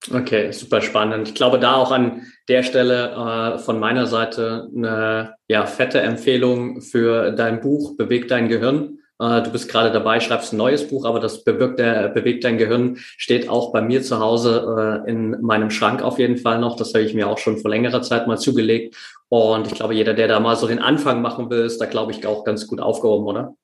Okay, 0.09 0.51
super 0.53 0.81
spannend. 0.81 1.29
Ich 1.29 1.35
glaube, 1.35 1.59
da 1.59 1.75
auch 1.75 1.91
an 1.91 2.27
der 2.49 2.63
Stelle 2.63 3.11
äh, 3.11 3.59
von 3.59 3.79
meiner 3.79 4.07
Seite 4.07 4.69
eine 4.75 5.35
ja, 5.47 5.67
fette 5.67 6.01
Empfehlung 6.01 6.81
für 6.81 7.33
dein 7.33 7.61
Buch 7.61 7.99
Bewegt 7.99 8.31
dein 8.31 8.49
Gehirn. 8.49 9.01
Äh, 9.21 9.43
du 9.43 9.51
bist 9.51 9.69
gerade 9.69 9.93
dabei, 9.93 10.19
schreibst 10.21 10.55
ein 10.55 10.57
neues 10.57 10.89
Buch, 10.89 11.05
aber 11.05 11.21
das 11.21 11.45
bewirkt 11.45 11.79
der, 11.79 12.09
Bewegt 12.09 12.45
dein 12.45 12.57
Gehirn 12.57 12.97
steht 13.19 13.51
auch 13.51 13.73
bei 13.73 13.83
mir 13.83 14.03
zu 14.03 14.21
Hause 14.21 15.05
äh, 15.07 15.11
in 15.11 15.39
meinem 15.43 15.71
Schrank 15.71 16.01
auf 16.03 16.19
jeden 16.19 16.39
Fall 16.39 16.59
noch. 16.61 16.77
Das 16.77 16.95
habe 16.95 17.05
ich 17.05 17.13
mir 17.13 17.29
auch 17.29 17.39
schon 17.39 17.59
vor 17.59 17.71
längerer 17.71 18.01
Zeit 18.01 18.27
mal 18.27 18.39
zugelegt. 18.39 18.97
Und 19.29 19.67
ich 19.67 19.75
glaube, 19.75 19.95
jeder, 19.95 20.15
der 20.15 20.29
da 20.29 20.41
mal 20.41 20.57
so 20.57 20.67
den 20.67 20.79
Anfang 20.79 21.21
machen 21.21 21.51
will, 21.51 21.67
ist 21.67 21.79
da, 21.79 21.85
glaube 21.85 22.13
ich, 22.13 22.27
auch 22.27 22.45
ganz 22.45 22.67
gut 22.67 22.81
aufgehoben, 22.81 23.27
oder? 23.27 23.55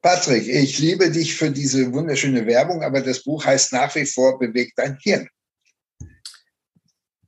Patrick, 0.00 0.46
ich 0.46 0.78
liebe 0.78 1.10
dich 1.10 1.34
für 1.34 1.50
diese 1.50 1.92
wunderschöne 1.92 2.46
Werbung, 2.46 2.82
aber 2.82 3.02
das 3.02 3.24
Buch 3.24 3.44
heißt 3.44 3.72
nach 3.72 3.94
wie 3.96 4.06
vor 4.06 4.38
Bewegt 4.38 4.78
dein 4.78 4.96
Hirn. 5.02 5.28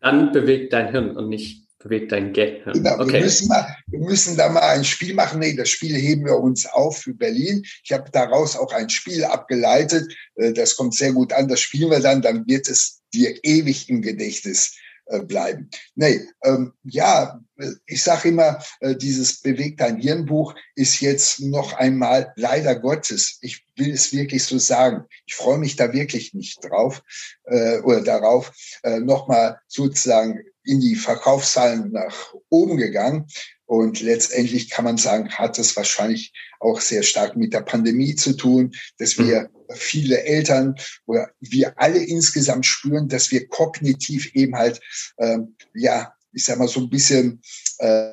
Dann 0.03 0.33
bewegt 0.33 0.73
dein 0.73 0.91
Hirn 0.91 1.17
und 1.17 1.29
nicht 1.29 1.63
bewegt 1.83 2.13
dein 2.13 2.33
Gehirn. 2.33 2.75
Genau, 2.75 2.95
okay. 2.95 3.15
wir, 3.15 3.21
müssen 3.23 3.49
mal, 3.49 3.77
wir 3.87 3.99
müssen 4.01 4.37
da 4.37 4.49
mal 4.49 4.61
ein 4.61 4.85
Spiel 4.85 5.15
machen. 5.15 5.41
Nee, 5.41 5.55
das 5.55 5.69
Spiel 5.69 5.97
heben 5.97 6.25
wir 6.25 6.39
uns 6.39 6.67
auf 6.67 6.99
für 6.99 7.15
Berlin. 7.15 7.65
Ich 7.85 7.93
habe 7.93 8.11
daraus 8.11 8.57
auch 8.57 8.73
ein 8.73 8.89
Spiel 8.89 9.25
abgeleitet. 9.25 10.13
Äh, 10.37 10.53
das 10.53 10.77
kommt 10.77 10.95
sehr 10.95 11.13
gut 11.13 11.33
an. 11.33 11.49
Das 11.49 11.61
spielen 11.61 11.91
wir 11.91 12.01
dann, 12.01 12.23
dann 12.23 12.47
wird 12.47 12.69
es 12.69 13.03
dir 13.13 13.35
ewig 13.43 13.89
im 13.89 14.03
Gedächtnis 14.03 14.77
äh, 15.07 15.21
bleiben. 15.21 15.71
Nee, 15.95 16.21
ähm, 16.45 16.73
ja, 16.85 17.41
ich 17.87 18.03
sage 18.03 18.29
immer, 18.29 18.63
äh, 18.81 18.97
dieses 18.97 19.41
Bewegt 19.41 19.81
dein 19.81 19.99
Hirnbuch 19.99 20.55
ist 20.75 21.01
jetzt 21.01 21.41
noch 21.41 21.75
einmal, 21.75 22.33
leider 22.37 22.77
Gottes, 22.77 23.39
ich 23.41 23.65
will 23.77 23.93
es 23.93 24.13
wirklich 24.13 24.45
so 24.45 24.59
sagen, 24.59 25.05
ich 25.27 25.35
freue 25.35 25.59
mich 25.59 25.77
da 25.77 25.93
wirklich 25.93 26.35
nicht 26.35 26.65
drauf 26.65 27.03
äh, 27.45 27.79
oder 27.81 28.03
darauf, 28.03 28.53
äh, 28.83 29.01
nochmal 29.01 29.59
sozusagen 29.69 30.41
in 30.65 30.81
die 30.81 30.95
Verkaufszahlen 30.95 31.91
nach 31.93 32.35
oben 32.49 32.77
gegangen. 32.77 33.27
Und 33.67 34.01
letztendlich 34.01 34.69
kann 34.69 34.85
man 34.85 34.99
sagen, 34.99 35.31
hat 35.31 35.59
es 35.59 35.75
wahrscheinlich 35.77 36.33
auch 36.61 36.81
sehr 36.81 37.03
stark 37.03 37.37
mit 37.37 37.55
der 37.55 37.63
Pandemie 37.63 38.15
zu 38.15 38.35
tun, 38.37 38.75
dass 38.99 39.19
wir 39.19 39.51
viele 39.75 40.23
Eltern 40.25 40.75
oder 41.07 41.31
wir 41.41 41.73
alle 41.81 41.99
insgesamt 41.99 42.67
spüren, 42.67 43.09
dass 43.09 43.31
wir 43.31 43.49
kognitiv 43.49 44.35
eben 44.35 44.55
halt, 44.57 44.81
ähm, 45.19 45.57
ja, 45.75 46.15
ich 46.33 46.45
sag 46.45 46.59
mal 46.59 46.69
so 46.69 46.81
ein 46.81 46.91
bisschen 46.91 47.41
äh, 47.79 48.13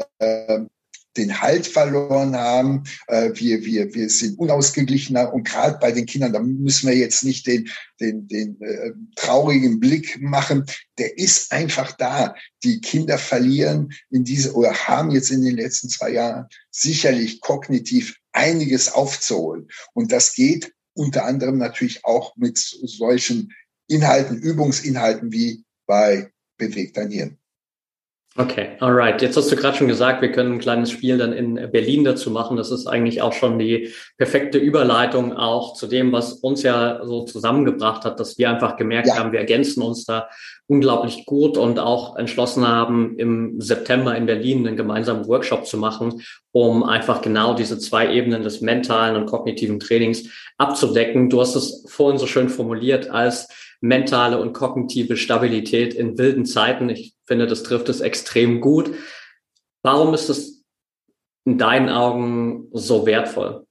den 1.17 1.41
Halt 1.41 1.67
verloren 1.67 2.35
haben. 2.35 2.83
Äh, 3.07 3.31
wir, 3.33 3.65
wir, 3.65 3.93
wir 3.93 4.09
sind 4.09 4.38
unausgeglichener 4.39 5.33
und 5.33 5.43
gerade 5.43 5.77
bei 5.79 5.91
den 5.91 6.05
Kindern, 6.05 6.33
da 6.33 6.39
müssen 6.39 6.88
wir 6.89 6.95
jetzt 6.95 7.23
nicht 7.23 7.47
den, 7.47 7.69
den, 7.99 8.27
den 8.27 8.61
äh, 8.61 8.91
traurigen 9.15 9.79
Blick 9.79 10.21
machen. 10.21 10.65
Der 10.97 11.17
ist 11.17 11.51
einfach 11.51 11.91
da. 11.93 12.35
Die 12.63 12.79
Kinder 12.79 13.17
verlieren 13.17 13.91
in 14.09 14.23
diese 14.23 14.53
oder 14.53 14.73
haben 14.73 15.11
jetzt 15.11 15.31
in 15.31 15.41
den 15.41 15.57
letzten 15.57 15.89
zwei 15.89 16.11
Jahren 16.11 16.45
sicherlich 16.71 17.41
kognitiv 17.41 18.17
einiges 18.31 18.91
aufzuholen. 18.91 19.67
Und 19.93 20.11
das 20.11 20.33
geht 20.33 20.73
unter 20.93 21.25
anderem 21.25 21.57
natürlich 21.57 22.05
auch 22.05 22.35
mit 22.35 22.57
solchen 22.57 23.53
Inhalten, 23.88 24.38
Übungsinhalten 24.38 25.31
wie 25.31 25.63
bei 25.85 26.31
Bewegt 26.57 26.97
dein 26.97 27.09
Hirn. 27.09 27.38
Okay, 28.38 28.77
alright. 28.79 29.21
Jetzt 29.24 29.36
hast 29.36 29.51
du 29.51 29.55
gerade 29.55 29.75
schon 29.75 29.88
gesagt, 29.88 30.21
wir 30.21 30.31
können 30.31 30.53
ein 30.53 30.59
kleines 30.59 30.91
Spiel 30.91 31.17
dann 31.17 31.33
in 31.33 31.55
Berlin 31.71 32.03
dazu 32.03 32.29
machen. 32.29 32.57
Das 32.57 32.69
ist 32.69 32.86
eigentlich 32.86 33.24
auch 33.24 33.33
schon 33.33 33.57
die 33.57 33.89
perfekte 34.17 34.59
Überleitung 34.59 35.36
auch 35.36 35.74
zu 35.74 35.88
dem, 35.88 36.12
was 36.12 36.33
uns 36.33 36.62
ja 36.62 37.01
so 37.03 37.25
zusammengebracht 37.25 38.05
hat, 38.05 38.19
dass 38.19 38.38
wir 38.38 38.50
einfach 38.50 38.77
gemerkt 38.77 39.07
ja. 39.07 39.17
haben, 39.17 39.31
wir 39.31 39.39
ergänzen 39.39 39.81
uns 39.81 40.05
da 40.05 40.29
unglaublich 40.67 41.25
gut 41.25 41.57
und 41.57 41.79
auch 41.79 42.15
entschlossen 42.17 42.67
haben, 42.67 43.17
im 43.17 43.59
September 43.59 44.15
in 44.15 44.27
Berlin 44.27 44.65
einen 44.65 44.77
gemeinsamen 44.77 45.27
Workshop 45.27 45.65
zu 45.65 45.77
machen, 45.77 46.21
um 46.51 46.83
einfach 46.83 47.24
genau 47.24 47.55
diese 47.55 47.79
zwei 47.79 48.13
Ebenen 48.13 48.43
des 48.43 48.62
mentalen 48.62 49.15
und 49.15 49.25
kognitiven 49.25 49.79
Trainings 49.79 50.29
abzudecken. 50.57 51.29
Du 51.29 51.41
hast 51.41 51.55
es 51.55 51.83
vorhin 51.89 52.19
so 52.19 52.27
schön 52.27 52.50
formuliert 52.50 53.09
als 53.09 53.48
mentale 53.81 54.39
und 54.39 54.53
kognitive 54.53 55.17
Stabilität 55.17 55.93
in 55.93 56.17
wilden 56.17 56.45
Zeiten. 56.45 56.89
Ich 56.89 57.15
finde, 57.25 57.48
das 57.48 57.63
trifft 57.63 57.89
es 57.89 58.01
extrem 58.01 58.62
gut. 58.62 58.93
Warum 59.83 60.13
ist 60.13 60.29
es 60.29 60.63
in 61.45 61.57
deinen 61.57 61.89
Augen 61.89 62.67
so 62.74 63.05
wertvoll? 63.05 63.65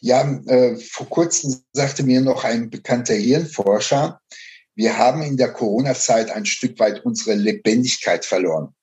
Ja, 0.00 0.22
äh, 0.46 0.76
vor 0.76 1.08
kurzem 1.08 1.56
sagte 1.72 2.02
mir 2.04 2.20
noch 2.20 2.44
ein 2.44 2.70
bekannter 2.70 3.14
Hirnforscher, 3.14 4.20
wir 4.74 4.96
haben 4.96 5.22
in 5.22 5.36
der 5.36 5.52
Corona-Zeit 5.52 6.30
ein 6.30 6.46
Stück 6.46 6.78
weit 6.78 7.04
unsere 7.04 7.34
Lebendigkeit 7.34 8.24
verloren. 8.24 8.74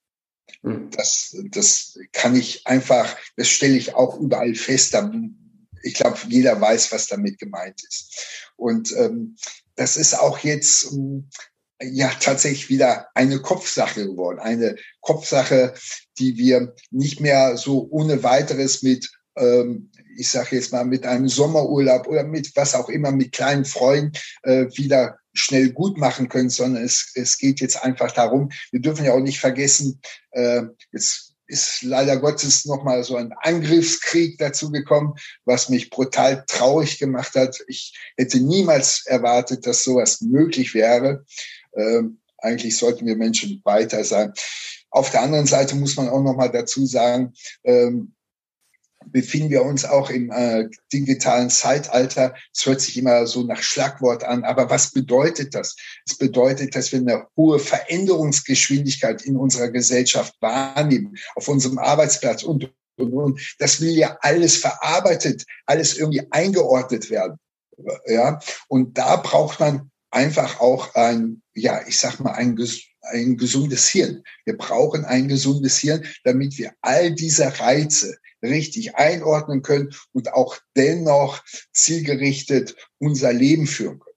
Hm. 0.61 0.89
Das, 0.91 1.35
das 1.51 1.97
kann 2.11 2.35
ich 2.35 2.67
einfach, 2.67 3.15
das 3.37 3.47
stelle 3.47 3.77
ich 3.77 3.95
auch 3.95 4.19
überall 4.19 4.55
fest. 4.55 4.97
Ich 5.83 5.93
glaube, 5.93 6.17
jeder 6.27 6.59
weiß, 6.59 6.91
was 6.91 7.07
damit 7.07 7.39
gemeint 7.39 7.81
ist. 7.87 8.44
Und 8.55 8.93
ähm, 8.97 9.35
das 9.75 9.97
ist 9.97 10.17
auch 10.17 10.39
jetzt 10.39 10.91
ähm, 10.93 11.29
ja 11.81 12.11
tatsächlich 12.19 12.69
wieder 12.69 13.07
eine 13.13 13.39
Kopfsache 13.39 14.05
geworden. 14.05 14.39
Eine 14.39 14.75
Kopfsache, 15.01 15.73
die 16.19 16.37
wir 16.37 16.73
nicht 16.91 17.19
mehr 17.19 17.57
so 17.57 17.87
ohne 17.89 18.23
weiteres 18.23 18.81
mit 18.81 19.09
ähm, 19.37 19.91
ich 20.17 20.29
sage 20.29 20.55
jetzt 20.55 20.71
mal, 20.71 20.85
mit 20.85 21.05
einem 21.05 21.27
Sommerurlaub 21.27 22.07
oder 22.07 22.23
mit 22.23 22.55
was 22.55 22.73
auch 22.73 22.89
immer, 22.89 23.11
mit 23.11 23.31
kleinen 23.31 23.65
Freunden 23.65 24.13
äh, 24.43 24.65
wieder 24.75 25.17
schnell 25.33 25.71
gut 25.71 25.97
machen 25.97 26.29
können, 26.29 26.49
sondern 26.49 26.83
es, 26.83 27.11
es 27.15 27.37
geht 27.37 27.59
jetzt 27.59 27.83
einfach 27.83 28.11
darum, 28.11 28.51
wir 28.71 28.79
dürfen 28.79 29.05
ja 29.05 29.13
auch 29.13 29.19
nicht 29.19 29.39
vergessen, 29.39 29.99
äh, 30.31 30.61
jetzt 30.91 31.24
ist 31.47 31.83
leider 31.83 32.17
Gottes 32.17 32.65
nochmal 32.65 33.03
so 33.03 33.15
ein 33.15 33.33
Angriffskrieg 33.41 34.37
dazu 34.37 34.71
gekommen, 34.71 35.13
was 35.45 35.69
mich 35.69 35.89
brutal 35.89 36.43
traurig 36.47 36.97
gemacht 36.97 37.35
hat. 37.35 37.57
Ich 37.67 37.95
hätte 38.17 38.39
niemals 38.39 39.05
erwartet, 39.05 39.67
dass 39.67 39.83
sowas 39.83 40.21
möglich 40.21 40.73
wäre. 40.73 41.25
Ähm, 41.75 42.19
eigentlich 42.37 42.77
sollten 42.77 43.05
wir 43.05 43.15
Menschen 43.15 43.61
weiter 43.63 44.03
sein. 44.03 44.33
Auf 44.89 45.11
der 45.11 45.21
anderen 45.21 45.45
Seite 45.45 45.75
muss 45.75 45.97
man 45.97 46.09
auch 46.09 46.21
nochmal 46.21 46.51
dazu 46.51 46.85
sagen, 46.85 47.33
ähm, 47.63 48.14
befinden 49.11 49.49
wir 49.49 49.63
uns 49.63 49.85
auch 49.85 50.09
im 50.09 50.31
äh, 50.31 50.69
digitalen 50.91 51.49
Zeitalter. 51.49 52.35
Es 52.53 52.65
hört 52.65 52.81
sich 52.81 52.97
immer 52.97 53.27
so 53.27 53.43
nach 53.43 53.61
Schlagwort 53.61 54.23
an, 54.23 54.43
aber 54.43 54.69
was 54.69 54.91
bedeutet 54.91 55.55
das? 55.55 55.75
Es 56.05 56.17
bedeutet, 56.17 56.75
dass 56.75 56.91
wir 56.91 56.99
eine 56.99 57.27
hohe 57.35 57.59
Veränderungsgeschwindigkeit 57.59 59.23
in 59.23 59.37
unserer 59.37 59.69
Gesellschaft 59.69 60.33
wahrnehmen, 60.41 61.15
auf 61.35 61.47
unserem 61.47 61.77
Arbeitsplatz 61.77 62.43
und, 62.43 62.71
und, 62.97 63.13
und. 63.13 63.55
Das 63.59 63.81
will 63.81 63.95
ja 63.95 64.17
alles 64.21 64.57
verarbeitet, 64.57 65.45
alles 65.65 65.97
irgendwie 65.97 66.23
eingeordnet 66.31 67.09
werden. 67.09 67.37
Ja, 68.07 68.39
und 68.67 68.97
da 68.97 69.17
braucht 69.17 69.59
man 69.59 69.91
einfach 70.11 70.61
auch 70.61 70.95
ein, 70.95 71.41
ja, 71.53 71.81
ich 71.87 71.99
sag 71.99 72.19
mal, 72.19 72.31
ein, 72.31 72.57
ein 73.01 73.37
gesundes 73.37 73.87
Hirn. 73.87 74.23
Wir 74.45 74.57
brauchen 74.57 75.03
ein 75.03 75.27
gesundes 75.27 75.77
Hirn, 75.77 76.05
damit 76.23 76.57
wir 76.57 76.73
all 76.81 77.13
diese 77.13 77.59
Reize, 77.59 78.17
richtig 78.45 78.95
einordnen 78.95 79.61
können 79.61 79.93
und 80.13 80.33
auch 80.33 80.57
dennoch 80.75 81.43
zielgerichtet 81.73 82.75
unser 82.99 83.33
Leben 83.33 83.67
führen 83.67 83.99
können. 83.99 84.15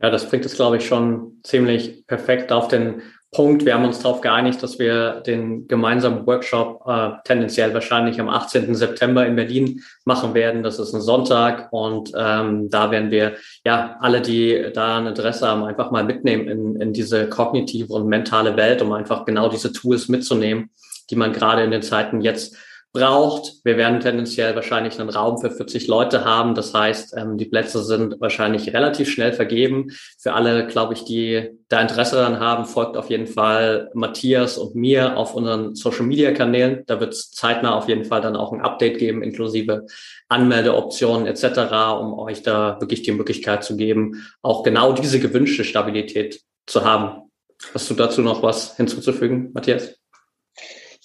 Ja, 0.00 0.10
das 0.10 0.28
bringt 0.28 0.44
es, 0.44 0.54
glaube 0.54 0.78
ich, 0.78 0.86
schon 0.86 1.40
ziemlich 1.44 2.04
perfekt 2.08 2.50
auf 2.50 2.66
den 2.66 3.02
Punkt. 3.30 3.64
Wir 3.64 3.72
haben 3.72 3.84
uns 3.86 4.00
darauf 4.00 4.20
geeinigt, 4.20 4.62
dass 4.62 4.78
wir 4.78 5.22
den 5.22 5.66
gemeinsamen 5.66 6.26
Workshop 6.26 6.82
äh, 6.86 7.12
tendenziell 7.24 7.72
wahrscheinlich 7.72 8.20
am 8.20 8.28
18. 8.28 8.74
September 8.74 9.24
in 9.24 9.36
Berlin 9.36 9.80
machen 10.04 10.34
werden. 10.34 10.62
Das 10.62 10.78
ist 10.78 10.92
ein 10.92 11.00
Sonntag 11.00 11.72
und 11.72 12.12
ähm, 12.14 12.68
da 12.68 12.90
werden 12.90 13.10
wir 13.10 13.36
ja 13.64 13.96
alle, 14.00 14.20
die 14.20 14.70
da 14.74 14.98
ein 14.98 15.06
Interesse 15.06 15.48
haben, 15.48 15.64
einfach 15.64 15.90
mal 15.90 16.04
mitnehmen 16.04 16.46
in, 16.46 16.80
in 16.80 16.92
diese 16.92 17.26
kognitive 17.28 17.90
und 17.94 18.06
mentale 18.06 18.56
Welt, 18.56 18.82
um 18.82 18.92
einfach 18.92 19.24
genau 19.24 19.48
diese 19.48 19.72
Tools 19.72 20.08
mitzunehmen 20.08 20.70
die 21.10 21.16
man 21.16 21.32
gerade 21.32 21.62
in 21.62 21.70
den 21.70 21.82
Zeiten 21.82 22.20
jetzt 22.20 22.56
braucht. 22.92 23.54
Wir 23.64 23.78
werden 23.78 24.00
tendenziell 24.00 24.54
wahrscheinlich 24.54 25.00
einen 25.00 25.08
Raum 25.08 25.38
für 25.38 25.50
40 25.50 25.88
Leute 25.88 26.24
haben. 26.24 26.54
Das 26.54 26.74
heißt, 26.74 27.16
ähm, 27.16 27.38
die 27.38 27.46
Plätze 27.46 27.82
sind 27.82 28.20
wahrscheinlich 28.20 28.72
relativ 28.72 29.10
schnell 29.10 29.32
vergeben. 29.32 29.90
Für 30.18 30.34
alle, 30.34 30.66
glaube 30.66 30.92
ich, 30.92 31.04
die 31.04 31.50
da 31.68 31.80
Interesse 31.80 32.16
daran 32.16 32.38
haben, 32.38 32.66
folgt 32.66 32.98
auf 32.98 33.08
jeden 33.08 33.26
Fall 33.26 33.90
Matthias 33.94 34.58
und 34.58 34.74
mir 34.74 35.16
auf 35.16 35.34
unseren 35.34 35.74
Social-Media-Kanälen. 35.74 36.84
Da 36.86 37.00
wird 37.00 37.14
es 37.14 37.30
zeitnah 37.30 37.76
auf 37.76 37.88
jeden 37.88 38.04
Fall 38.04 38.20
dann 38.20 38.36
auch 38.36 38.52
ein 38.52 38.60
Update 38.60 38.98
geben, 38.98 39.22
inklusive 39.22 39.86
Anmeldeoptionen 40.28 41.26
etc., 41.26 41.72
um 41.98 42.18
euch 42.18 42.42
da 42.42 42.78
wirklich 42.78 43.02
die 43.02 43.12
Möglichkeit 43.12 43.64
zu 43.64 43.76
geben, 43.76 44.26
auch 44.42 44.62
genau 44.62 44.92
diese 44.92 45.18
gewünschte 45.18 45.64
Stabilität 45.64 46.42
zu 46.66 46.84
haben. 46.84 47.30
Hast 47.72 47.88
du 47.88 47.94
dazu 47.94 48.20
noch 48.20 48.42
was 48.42 48.76
hinzuzufügen, 48.76 49.50
Matthias? 49.54 50.01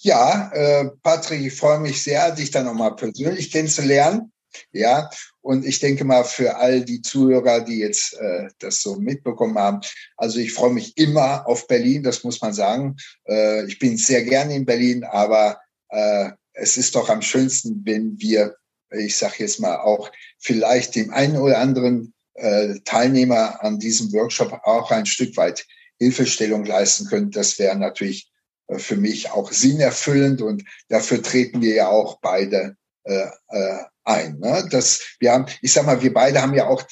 Ja, 0.00 0.50
äh, 0.54 0.90
Patrick, 1.02 1.44
ich 1.44 1.54
freue 1.54 1.80
mich 1.80 2.02
sehr, 2.02 2.30
dich 2.30 2.52
dann 2.52 2.66
nochmal 2.66 2.94
persönlich 2.94 3.50
kennenzulernen. 3.50 4.32
Ja, 4.72 5.10
und 5.40 5.64
ich 5.64 5.78
denke 5.80 6.04
mal 6.04 6.24
für 6.24 6.56
all 6.56 6.84
die 6.84 7.02
Zuhörer, 7.02 7.60
die 7.60 7.78
jetzt 7.78 8.14
äh, 8.14 8.48
das 8.60 8.80
so 8.80 8.96
mitbekommen 8.96 9.58
haben, 9.58 9.80
also 10.16 10.38
ich 10.38 10.52
freue 10.52 10.72
mich 10.72 10.96
immer 10.96 11.46
auf 11.46 11.66
Berlin, 11.66 12.02
das 12.02 12.24
muss 12.24 12.40
man 12.40 12.54
sagen. 12.54 12.96
Äh, 13.26 13.66
ich 13.66 13.78
bin 13.78 13.96
sehr 13.96 14.22
gerne 14.24 14.54
in 14.54 14.64
Berlin, 14.64 15.04
aber 15.04 15.60
äh, 15.90 16.30
es 16.54 16.76
ist 16.76 16.94
doch 16.94 17.08
am 17.08 17.22
schönsten, 17.22 17.82
wenn 17.84 18.18
wir, 18.18 18.56
ich 18.90 19.16
sage 19.16 19.36
jetzt 19.38 19.60
mal 19.60 19.76
auch 19.76 20.10
vielleicht 20.38 20.94
dem 20.94 21.12
einen 21.12 21.36
oder 21.36 21.58
anderen 21.58 22.14
äh, 22.34 22.74
Teilnehmer 22.84 23.62
an 23.62 23.78
diesem 23.78 24.12
Workshop 24.12 24.52
auch 24.64 24.90
ein 24.90 25.06
Stück 25.06 25.36
weit 25.36 25.66
Hilfestellung 25.98 26.64
leisten 26.64 27.06
können. 27.06 27.30
Das 27.30 27.58
wäre 27.58 27.76
natürlich 27.76 28.27
für 28.76 28.96
mich 28.96 29.30
auch 29.30 29.52
sinnerfüllend 29.52 30.42
und 30.42 30.64
dafür 30.88 31.22
treten 31.22 31.62
wir 31.62 31.74
ja 31.74 31.88
auch 31.88 32.20
beide 32.20 32.76
äh, 33.04 33.28
äh, 33.48 33.78
ein. 34.04 34.38
Ne? 34.38 34.68
Das, 34.70 35.16
wir 35.18 35.32
haben, 35.32 35.46
ich 35.62 35.72
sag 35.72 35.86
mal, 35.86 36.02
wir 36.02 36.12
beide 36.12 36.42
haben 36.42 36.54
ja 36.54 36.66
auch, 36.66 36.82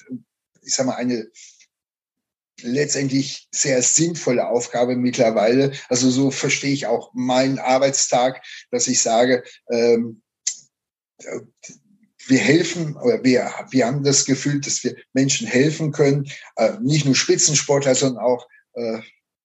ich 0.63 0.75
sag 0.75 0.87
mal, 0.87 0.95
eine 0.95 1.29
letztendlich 2.63 3.49
sehr 3.53 3.83
sinnvolle 3.83 4.49
Aufgabe 4.49 4.97
mittlerweile. 4.97 5.73
Also 5.89 6.11
so 6.11 6.31
verstehe 6.31 6.73
ich 6.73 6.87
auch 6.87 7.13
meinen 7.13 7.59
Arbeitstag, 7.59 8.43
dass 8.71 8.89
ich 8.89 9.03
sage, 9.03 9.45
ähm, 9.71 10.23
wir 12.29 12.39
helfen 12.39 12.97
oder 12.97 13.23
wir, 13.23 13.53
wir 13.71 13.87
haben 13.87 14.03
das 14.03 14.25
Gefühl, 14.25 14.61
dass 14.61 14.83
wir 14.83 14.97
Menschen 15.13 15.47
helfen 15.47 15.93
können, 15.93 16.31
äh, 16.57 16.73
nicht 16.81 17.05
nur 17.05 17.15
Spitzensportler, 17.15 17.95
sondern 17.95 18.25
auch 18.25 18.49
äh, 18.73 19.01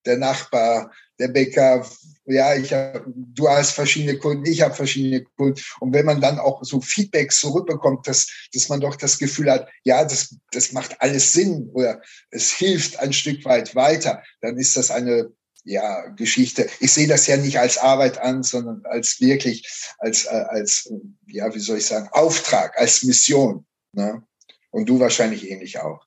der 0.05 0.17
Nachbar, 0.17 0.91
der 1.21 1.27
Bäcker, 1.27 1.87
ja, 2.25 2.55
ich 2.55 2.73
hab, 2.73 3.05
du 3.05 3.47
hast 3.47 3.71
verschiedene 3.71 4.17
Kunden, 4.17 4.45
ich 4.45 4.61
habe 4.61 4.73
verschiedene 4.73 5.23
Kunden. 5.37 5.61
Und 5.79 5.93
wenn 5.93 6.05
man 6.05 6.19
dann 6.19 6.39
auch 6.39 6.63
so 6.63 6.81
Feedbacks 6.81 7.39
zurückbekommt, 7.39 8.07
dass, 8.07 8.27
dass 8.53 8.69
man 8.69 8.79
doch 8.79 8.95
das 8.95 9.17
Gefühl 9.17 9.49
hat, 9.49 9.67
ja, 9.83 10.03
das, 10.03 10.35
das 10.51 10.71
macht 10.71 10.99
alles 11.01 11.33
Sinn 11.33 11.69
oder 11.73 12.01
es 12.31 12.51
hilft 12.51 12.99
ein 12.99 13.13
Stück 13.13 13.45
weit 13.45 13.75
weiter, 13.75 14.23
dann 14.41 14.57
ist 14.57 14.77
das 14.77 14.91
eine 14.91 15.31
ja, 15.63 16.07
Geschichte. 16.09 16.67
Ich 16.79 16.91
sehe 16.91 17.07
das 17.07 17.27
ja 17.27 17.37
nicht 17.37 17.59
als 17.59 17.77
Arbeit 17.77 18.19
an, 18.19 18.41
sondern 18.43 18.83
als 18.85 19.21
wirklich, 19.21 19.67
als, 19.99 20.25
äh, 20.25 20.45
als, 20.49 20.91
ja, 21.27 21.53
wie 21.53 21.59
soll 21.59 21.77
ich 21.77 21.85
sagen, 21.85 22.09
Auftrag, 22.11 22.77
als 22.79 23.03
Mission. 23.03 23.65
Ne? 23.93 24.23
Und 24.71 24.89
du 24.89 24.99
wahrscheinlich 24.99 25.49
ähnlich 25.49 25.79
auch. 25.79 26.05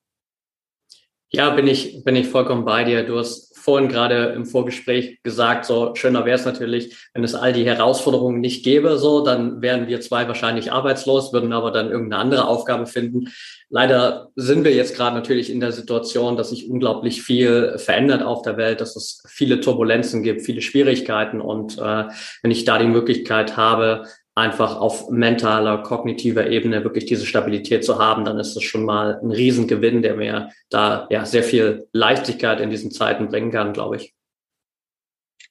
Ja, 1.31 1.51
bin 1.51 1.67
ich, 1.67 2.05
bin 2.05 2.17
ich 2.17 2.29
vollkommen 2.29 2.65
bei 2.65 2.85
dir. 2.85 3.05
Du 3.05 3.19
hast 3.19 3.44
vorhin 3.65 3.89
gerade 3.89 4.35
im 4.37 4.45
Vorgespräch 4.45 5.23
gesagt, 5.23 5.65
so 5.65 5.95
schöner 5.95 6.27
wäre 6.27 6.37
es 6.37 6.45
natürlich, 6.45 6.95
wenn 7.15 7.25
es 7.25 7.35
all 7.35 7.55
die 7.55 7.65
Herausforderungen 7.65 8.41
nicht 8.41 8.63
gäbe, 8.63 8.99
so, 8.99 9.25
dann 9.25 9.63
wären 9.63 9.89
wir 9.89 10.03
zwei 10.03 10.29
wahrscheinlich 10.29 10.71
arbeitslos, 10.71 11.33
würden 11.33 11.55
aber 11.55 11.71
dann 11.71 11.91
irgendeine 11.91 12.21
andere 12.21 12.47
Aufgabe 12.47 12.87
finden. 12.87 13.29
Leider 13.71 14.29
sind 14.37 14.65
wir 14.65 14.75
jetzt 14.75 14.95
gerade 14.95 15.17
natürlich 15.17 15.51
in 15.51 15.61
der 15.61 15.73
Situation, 15.73 16.37
dass 16.37 16.51
sich 16.51 16.69
unglaublich 16.69 17.23
viel 17.23 17.79
verändert 17.79 18.23
auf 18.23 18.43
der 18.43 18.59
Welt, 18.59 18.83
dass 18.83 18.97
es 18.97 19.23
viele 19.27 19.61
Turbulenzen 19.61 20.23
gibt, 20.23 20.43
viele 20.43 20.61
Schwierigkeiten. 20.61 21.41
Und 21.41 21.79
äh, 21.79 22.05
wenn 22.43 22.51
ich 22.51 22.67
da 22.67 22.79
die 22.79 22.85
Möglichkeit 22.85 23.57
habe, 23.57 24.05
einfach 24.35 24.77
auf 24.77 25.11
mentaler, 25.11 25.79
kognitiver 25.79 26.49
Ebene 26.49 26.83
wirklich 26.83 27.07
diese 27.07 27.27
Stabilität 27.27 27.85
zu 27.85 27.99
haben, 27.99 28.25
dann 28.25 28.39
ist 28.39 28.55
das 28.57 28.65
schon 28.65 28.85
mal 28.85 29.21
ein 29.23 29.31
Riesengewinn, 29.31 30.03
der 30.03 30.17
mir 30.17 30.51
da 30.71 31.07
ja 31.11 31.25
sehr 31.25 31.45
viel 31.45 31.87
Leichtigkeit 31.93 32.61
in 32.61 32.71
diesen 32.71 32.91
Zeiten 32.91 33.29
bringen 33.29 33.53
kann, 33.53 33.73
glaube 33.73 33.97
ich. 33.97 34.15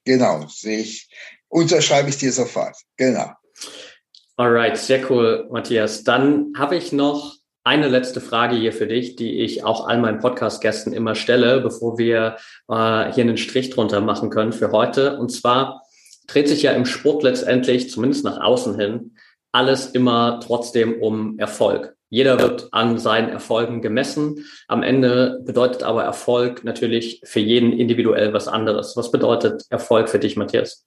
Genau, 0.05 0.45
sehe 0.47 0.79
ich. 0.79 1.09
Unterschreibe 1.47 2.09
ich 2.09 2.17
dir 2.17 2.31
sofort. 2.31 2.75
Genau. 2.97 3.31
Alright, 4.35 4.77
sehr 4.77 5.09
cool, 5.09 5.47
Matthias. 5.51 6.03
Dann 6.03 6.53
habe 6.57 6.75
ich 6.75 6.91
noch 6.91 7.35
eine 7.63 7.87
letzte 7.87 8.19
Frage 8.19 8.55
hier 8.55 8.73
für 8.73 8.87
dich, 8.87 9.15
die 9.15 9.39
ich 9.39 9.63
auch 9.63 9.87
all 9.87 9.99
meinen 9.99 10.19
Podcast-Gästen 10.19 10.91
immer 10.91 11.15
stelle, 11.15 11.61
bevor 11.61 11.97
wir 11.97 12.35
äh, 12.67 13.13
hier 13.13 13.23
einen 13.23 13.37
Strich 13.37 13.69
drunter 13.69 14.01
machen 14.01 14.29
können 14.29 14.51
für 14.51 14.71
heute. 14.71 15.17
Und 15.17 15.29
zwar, 15.29 15.82
dreht 16.27 16.47
sich 16.47 16.63
ja 16.63 16.71
im 16.71 16.85
Sport 16.85 17.23
letztendlich, 17.23 17.89
zumindest 17.89 18.23
nach 18.23 18.39
außen 18.39 18.79
hin, 18.79 19.15
alles 19.51 19.87
immer 19.87 20.39
trotzdem 20.43 21.01
um 21.01 21.37
Erfolg. 21.39 21.95
Jeder 22.09 22.39
wird 22.39 22.69
an 22.73 22.99
seinen 22.99 23.29
Erfolgen 23.29 23.81
gemessen. 23.81 24.45
Am 24.67 24.83
Ende 24.83 25.41
bedeutet 25.45 25.81
aber 25.81 26.03
Erfolg 26.03 26.63
natürlich 26.63 27.21
für 27.23 27.39
jeden 27.39 27.73
individuell 27.73 28.33
was 28.33 28.47
anderes. 28.47 28.95
Was 28.95 29.09
bedeutet 29.09 29.65
Erfolg 29.69 30.09
für 30.09 30.19
dich, 30.19 30.37
Matthias? 30.37 30.85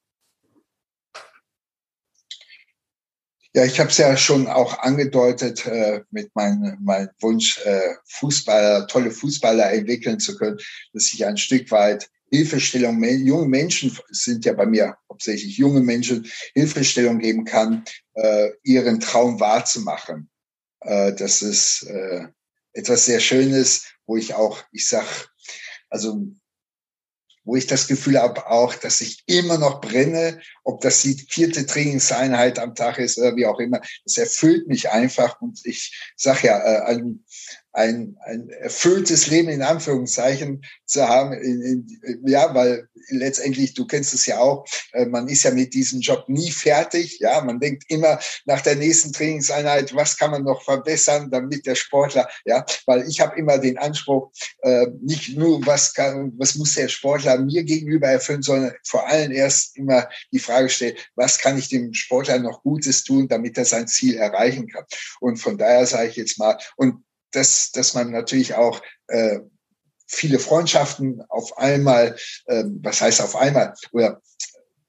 Ja, 3.57 3.65
ich 3.65 3.81
habe 3.81 3.89
es 3.89 3.97
ja 3.97 4.17
schon 4.17 4.47
auch 4.49 4.79
angedeutet 4.81 5.67
äh, 5.67 6.03
mit 6.11 6.33
meinem 6.37 6.77
mein 6.81 7.09
Wunsch, 7.21 7.59
äh, 7.65 7.95
Fußballer, 8.05 8.87
tolle 8.87 9.11
Fußballer 9.11 9.73
entwickeln 9.73 10.21
zu 10.21 10.37
können, 10.37 10.59
dass 10.93 11.13
ich 11.13 11.25
ein 11.25 11.39
Stück 11.39 11.71
weit 11.71 12.11
Hilfestellung, 12.31 13.03
junge 13.03 13.49
Menschen 13.49 13.97
sind 14.11 14.45
ja 14.45 14.53
bei 14.53 14.67
mir 14.67 14.97
hauptsächlich 15.09 15.57
junge 15.57 15.81
Menschen, 15.81 16.27
Hilfestellung 16.55 17.19
geben 17.19 17.45
kann, 17.45 17.85
äh, 18.15 18.51
ihren 18.63 19.01
Traum 19.01 19.41
wahrzumachen. 19.41 20.29
Äh, 20.81 21.15
das 21.15 21.43
ist 21.43 21.85
äh, 21.85 22.27
etwas 22.73 23.07
sehr 23.07 23.21
Schönes, 23.21 23.85
wo 24.07 24.17
ich 24.17 24.35
auch, 24.35 24.63
ich 24.73 24.89
sag, 24.89 25.07
also 25.89 26.27
wo 27.47 27.55
ich 27.55 27.69
das 27.69 27.87
Gefühl 27.87 28.21
habe 28.21 28.49
auch, 28.49 28.75
dass 28.75 29.01
ich 29.01 29.23
immer 29.27 29.57
noch 29.57 29.81
brenne, 29.81 30.41
ob 30.65 30.81
das 30.81 31.03
die 31.03 31.15
vierte 31.29 31.65
Trainingseinheit 31.65 32.59
am 32.59 32.75
Tag 32.75 32.99
ist 32.99 33.19
oder 33.19 33.37
wie 33.37 33.47
auch 33.47 33.61
immer. 33.61 33.81
Das 34.05 34.19
erfüllt 34.19 34.67
mich 34.67 34.91
einfach 34.91 35.41
und 35.41 35.61
ich 35.65 36.13
sag 36.17 36.43
ja, 36.43 36.59
äh, 36.59 37.01
ein, 37.77 38.17
ein 38.25 38.49
erfülltes 38.49 39.27
Leben 39.27 39.51
in 39.51 39.61
Anführungszeichen 39.61 40.65
zu 40.87 41.07
haben. 41.07 41.35
In, 41.35 41.63
in, 41.63 42.23
ja, 42.27 42.55
weil 42.55 42.89
letztendlich, 43.11 43.75
du 43.75 43.87
kennst 43.87 44.15
es 44.15 44.25
ja 44.25 44.39
auch, 44.39 44.67
äh, 44.93 45.05
man 45.05 45.29
ist 45.29 45.43
ja 45.43 45.51
mit 45.51 45.75
diesem 45.75 46.01
Job 46.01 46.25
nie 46.27 46.51
fertig. 46.51 47.19
Ja, 47.21 47.43
man 47.43 47.61
denkt 47.61 47.85
immer 47.89 48.19
nach 48.47 48.63
der 48.63 48.77
nächsten 48.77 49.13
Trainingseinheit, 49.13 49.95
was 49.95 50.17
kann 50.17 50.31
man 50.31 50.45
noch 50.45 50.63
verbessern, 50.65 51.31
damit 51.31 51.67
der 51.67 51.75
Sportler, 51.75 52.27
ja, 52.47 52.65
weil 52.87 53.07
ich 53.09 53.21
habe 53.21 53.39
immer 53.39 53.59
den 53.59 53.77
Anspruch, 53.77 54.33
äh, 54.63 54.87
nicht 55.03 55.37
nur, 55.37 55.65
was 55.67 55.93
kann, 55.93 56.33
was 56.39 56.55
muss 56.55 56.75
der 56.75 56.89
Sportler 56.89 57.39
mir 57.39 57.63
gegenüber 57.63 58.09
erfüllen, 58.09 58.43
sondern 58.43 58.73
vor 58.85 59.07
allem 59.07 59.33
erst 59.33 59.77
immer 59.77 60.09
die 60.33 60.39
Frage 60.39 60.71
stellen, 60.71 60.97
was 61.15 61.39
kann 61.39 61.59
ich 61.59 61.69
dem 61.69 61.93
Sportler 61.93 62.39
noch 62.39 62.63
Gutes 62.63 63.05
tun, 63.05 63.29
damit 63.29 63.59
er 63.59 63.67
sein 63.67 63.87
Ziel 63.87 64.17
erreichen 64.17 64.67
kann. 64.67 64.85
Und 65.21 65.37
von 65.37 65.59
daher 65.59 65.85
sage 65.87 66.09
ich 66.09 66.17
jetzt 66.17 66.39
mal, 66.39 66.57
und 66.77 67.03
dass, 67.37 67.71
dass 67.73 67.95
man 67.95 68.11
natürlich 68.11 68.55
auch 68.55 68.81
äh, 69.09 69.41
viele 70.07 70.39
Freundschaften 70.39 71.23
auf 71.29 71.59
einmal, 71.59 72.17
äh, 72.47 72.65
was 72.83 73.01
heißt 73.01 73.21
auf 73.21 73.37
einmal, 73.37 73.75
oder 73.93 74.23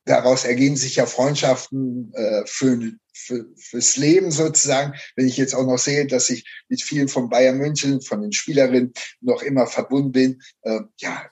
daraus 0.06 0.46
ergeben 0.46 0.78
sich 0.78 0.96
ja 0.96 1.06
Freundschaften 1.06 2.14
äh, 2.14 2.44
für, 2.46 2.80
für, 3.14 3.46
fürs 3.58 3.98
Leben 3.98 4.32
sozusagen. 4.32 4.94
Wenn 5.16 5.28
ich 5.28 5.36
jetzt 5.36 5.54
auch 5.54 5.66
noch 5.66 5.78
sehe, 5.78 6.08
dass 6.08 6.30
ich 6.30 6.46
mit 6.70 6.82
vielen 6.82 7.10
von 7.10 7.30
Bayern 7.30 7.58
München, 7.58 8.02
von 8.02 8.22
den 8.22 8.32
Spielerinnen 8.32 8.94
noch 9.20 9.42
immer 9.42 9.68
verbunden 9.68 10.14
bin, 10.14 10.42
äh, 10.62 10.80
ja, 11.00 11.26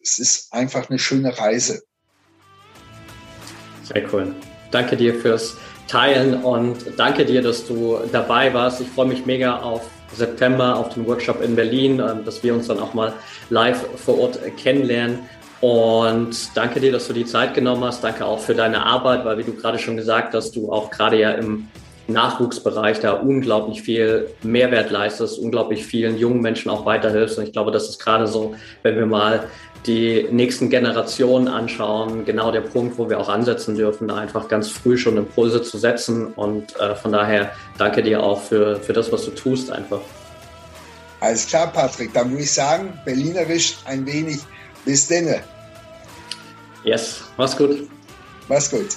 es 0.00 0.18
ist 0.18 0.52
einfach 0.52 0.88
eine 0.88 0.98
schöne 0.98 1.36
Reise. 1.36 1.82
Sehr 3.82 4.12
cool. 4.12 4.34
Danke 4.70 4.96
dir 4.96 5.18
fürs 5.20 5.56
Teilen 5.88 6.42
und 6.42 6.78
danke 6.96 7.24
dir, 7.24 7.42
dass 7.42 7.66
du 7.66 7.98
dabei 8.12 8.54
warst. 8.54 8.80
Ich 8.80 8.88
freue 8.88 9.06
mich 9.06 9.26
mega 9.26 9.60
auf 9.60 9.82
September 10.14 10.76
auf 10.76 10.94
den 10.94 11.06
Workshop 11.06 11.42
in 11.42 11.56
Berlin, 11.56 12.00
ähm, 12.00 12.24
dass 12.24 12.42
wir 12.42 12.54
uns 12.54 12.68
dann 12.68 12.78
auch 12.78 12.94
mal 12.94 13.12
live 13.50 13.84
vor 13.96 14.18
Ort 14.18 14.38
kennenlernen. 14.56 15.20
Und 15.60 16.36
danke 16.54 16.80
dir, 16.80 16.92
dass 16.92 17.06
du 17.06 17.14
die 17.14 17.24
Zeit 17.24 17.54
genommen 17.54 17.84
hast. 17.84 18.04
Danke 18.04 18.26
auch 18.26 18.38
für 18.38 18.54
deine 18.54 18.84
Arbeit, 18.84 19.24
weil 19.24 19.38
wie 19.38 19.44
du 19.44 19.54
gerade 19.54 19.78
schon 19.78 19.96
gesagt 19.96 20.34
hast, 20.34 20.54
du 20.56 20.70
auch 20.70 20.90
gerade 20.90 21.18
ja 21.18 21.30
im 21.30 21.68
Nachwuchsbereich 22.06 23.00
da 23.00 23.12
unglaublich 23.12 23.82
viel 23.82 24.28
Mehrwert 24.42 24.90
leistest, 24.90 25.38
unglaublich 25.38 25.86
vielen 25.86 26.18
jungen 26.18 26.40
Menschen 26.40 26.70
auch 26.70 26.84
weiterhilfst. 26.84 27.38
Und 27.38 27.44
ich 27.44 27.52
glaube, 27.52 27.70
das 27.70 27.88
ist 27.88 27.98
gerade 27.98 28.26
so, 28.26 28.54
wenn 28.82 28.96
wir 28.96 29.06
mal 29.06 29.48
die 29.86 30.26
nächsten 30.30 30.70
Generationen 30.70 31.48
anschauen, 31.48 32.24
genau 32.24 32.50
der 32.50 32.62
Punkt, 32.62 32.98
wo 32.98 33.10
wir 33.10 33.20
auch 33.20 33.28
ansetzen 33.28 33.74
dürfen, 33.74 34.08
da 34.08 34.16
einfach 34.16 34.48
ganz 34.48 34.68
früh 34.68 34.96
schon 34.96 35.16
Impulse 35.16 35.62
zu 35.62 35.78
setzen. 35.78 36.28
Und 36.34 36.78
äh, 36.80 36.94
von 36.94 37.12
daher 37.12 37.52
danke 37.78 38.02
dir 38.02 38.22
auch 38.22 38.40
für, 38.40 38.76
für 38.76 38.92
das, 38.92 39.12
was 39.12 39.24
du 39.24 39.30
tust 39.32 39.70
einfach. 39.70 40.00
Alles 41.20 41.46
klar, 41.46 41.70
Patrick. 41.72 42.12
Dann 42.12 42.30
würde 42.30 42.42
ich 42.42 42.52
sagen, 42.52 42.98
berlinerisch 43.04 43.76
ein 43.84 44.06
wenig 44.06 44.40
bis 44.84 45.08
denne. 45.08 45.42
Yes, 46.84 47.22
mach's 47.36 47.56
gut. 47.56 47.88
Mach's 48.48 48.70
gut. 48.70 48.88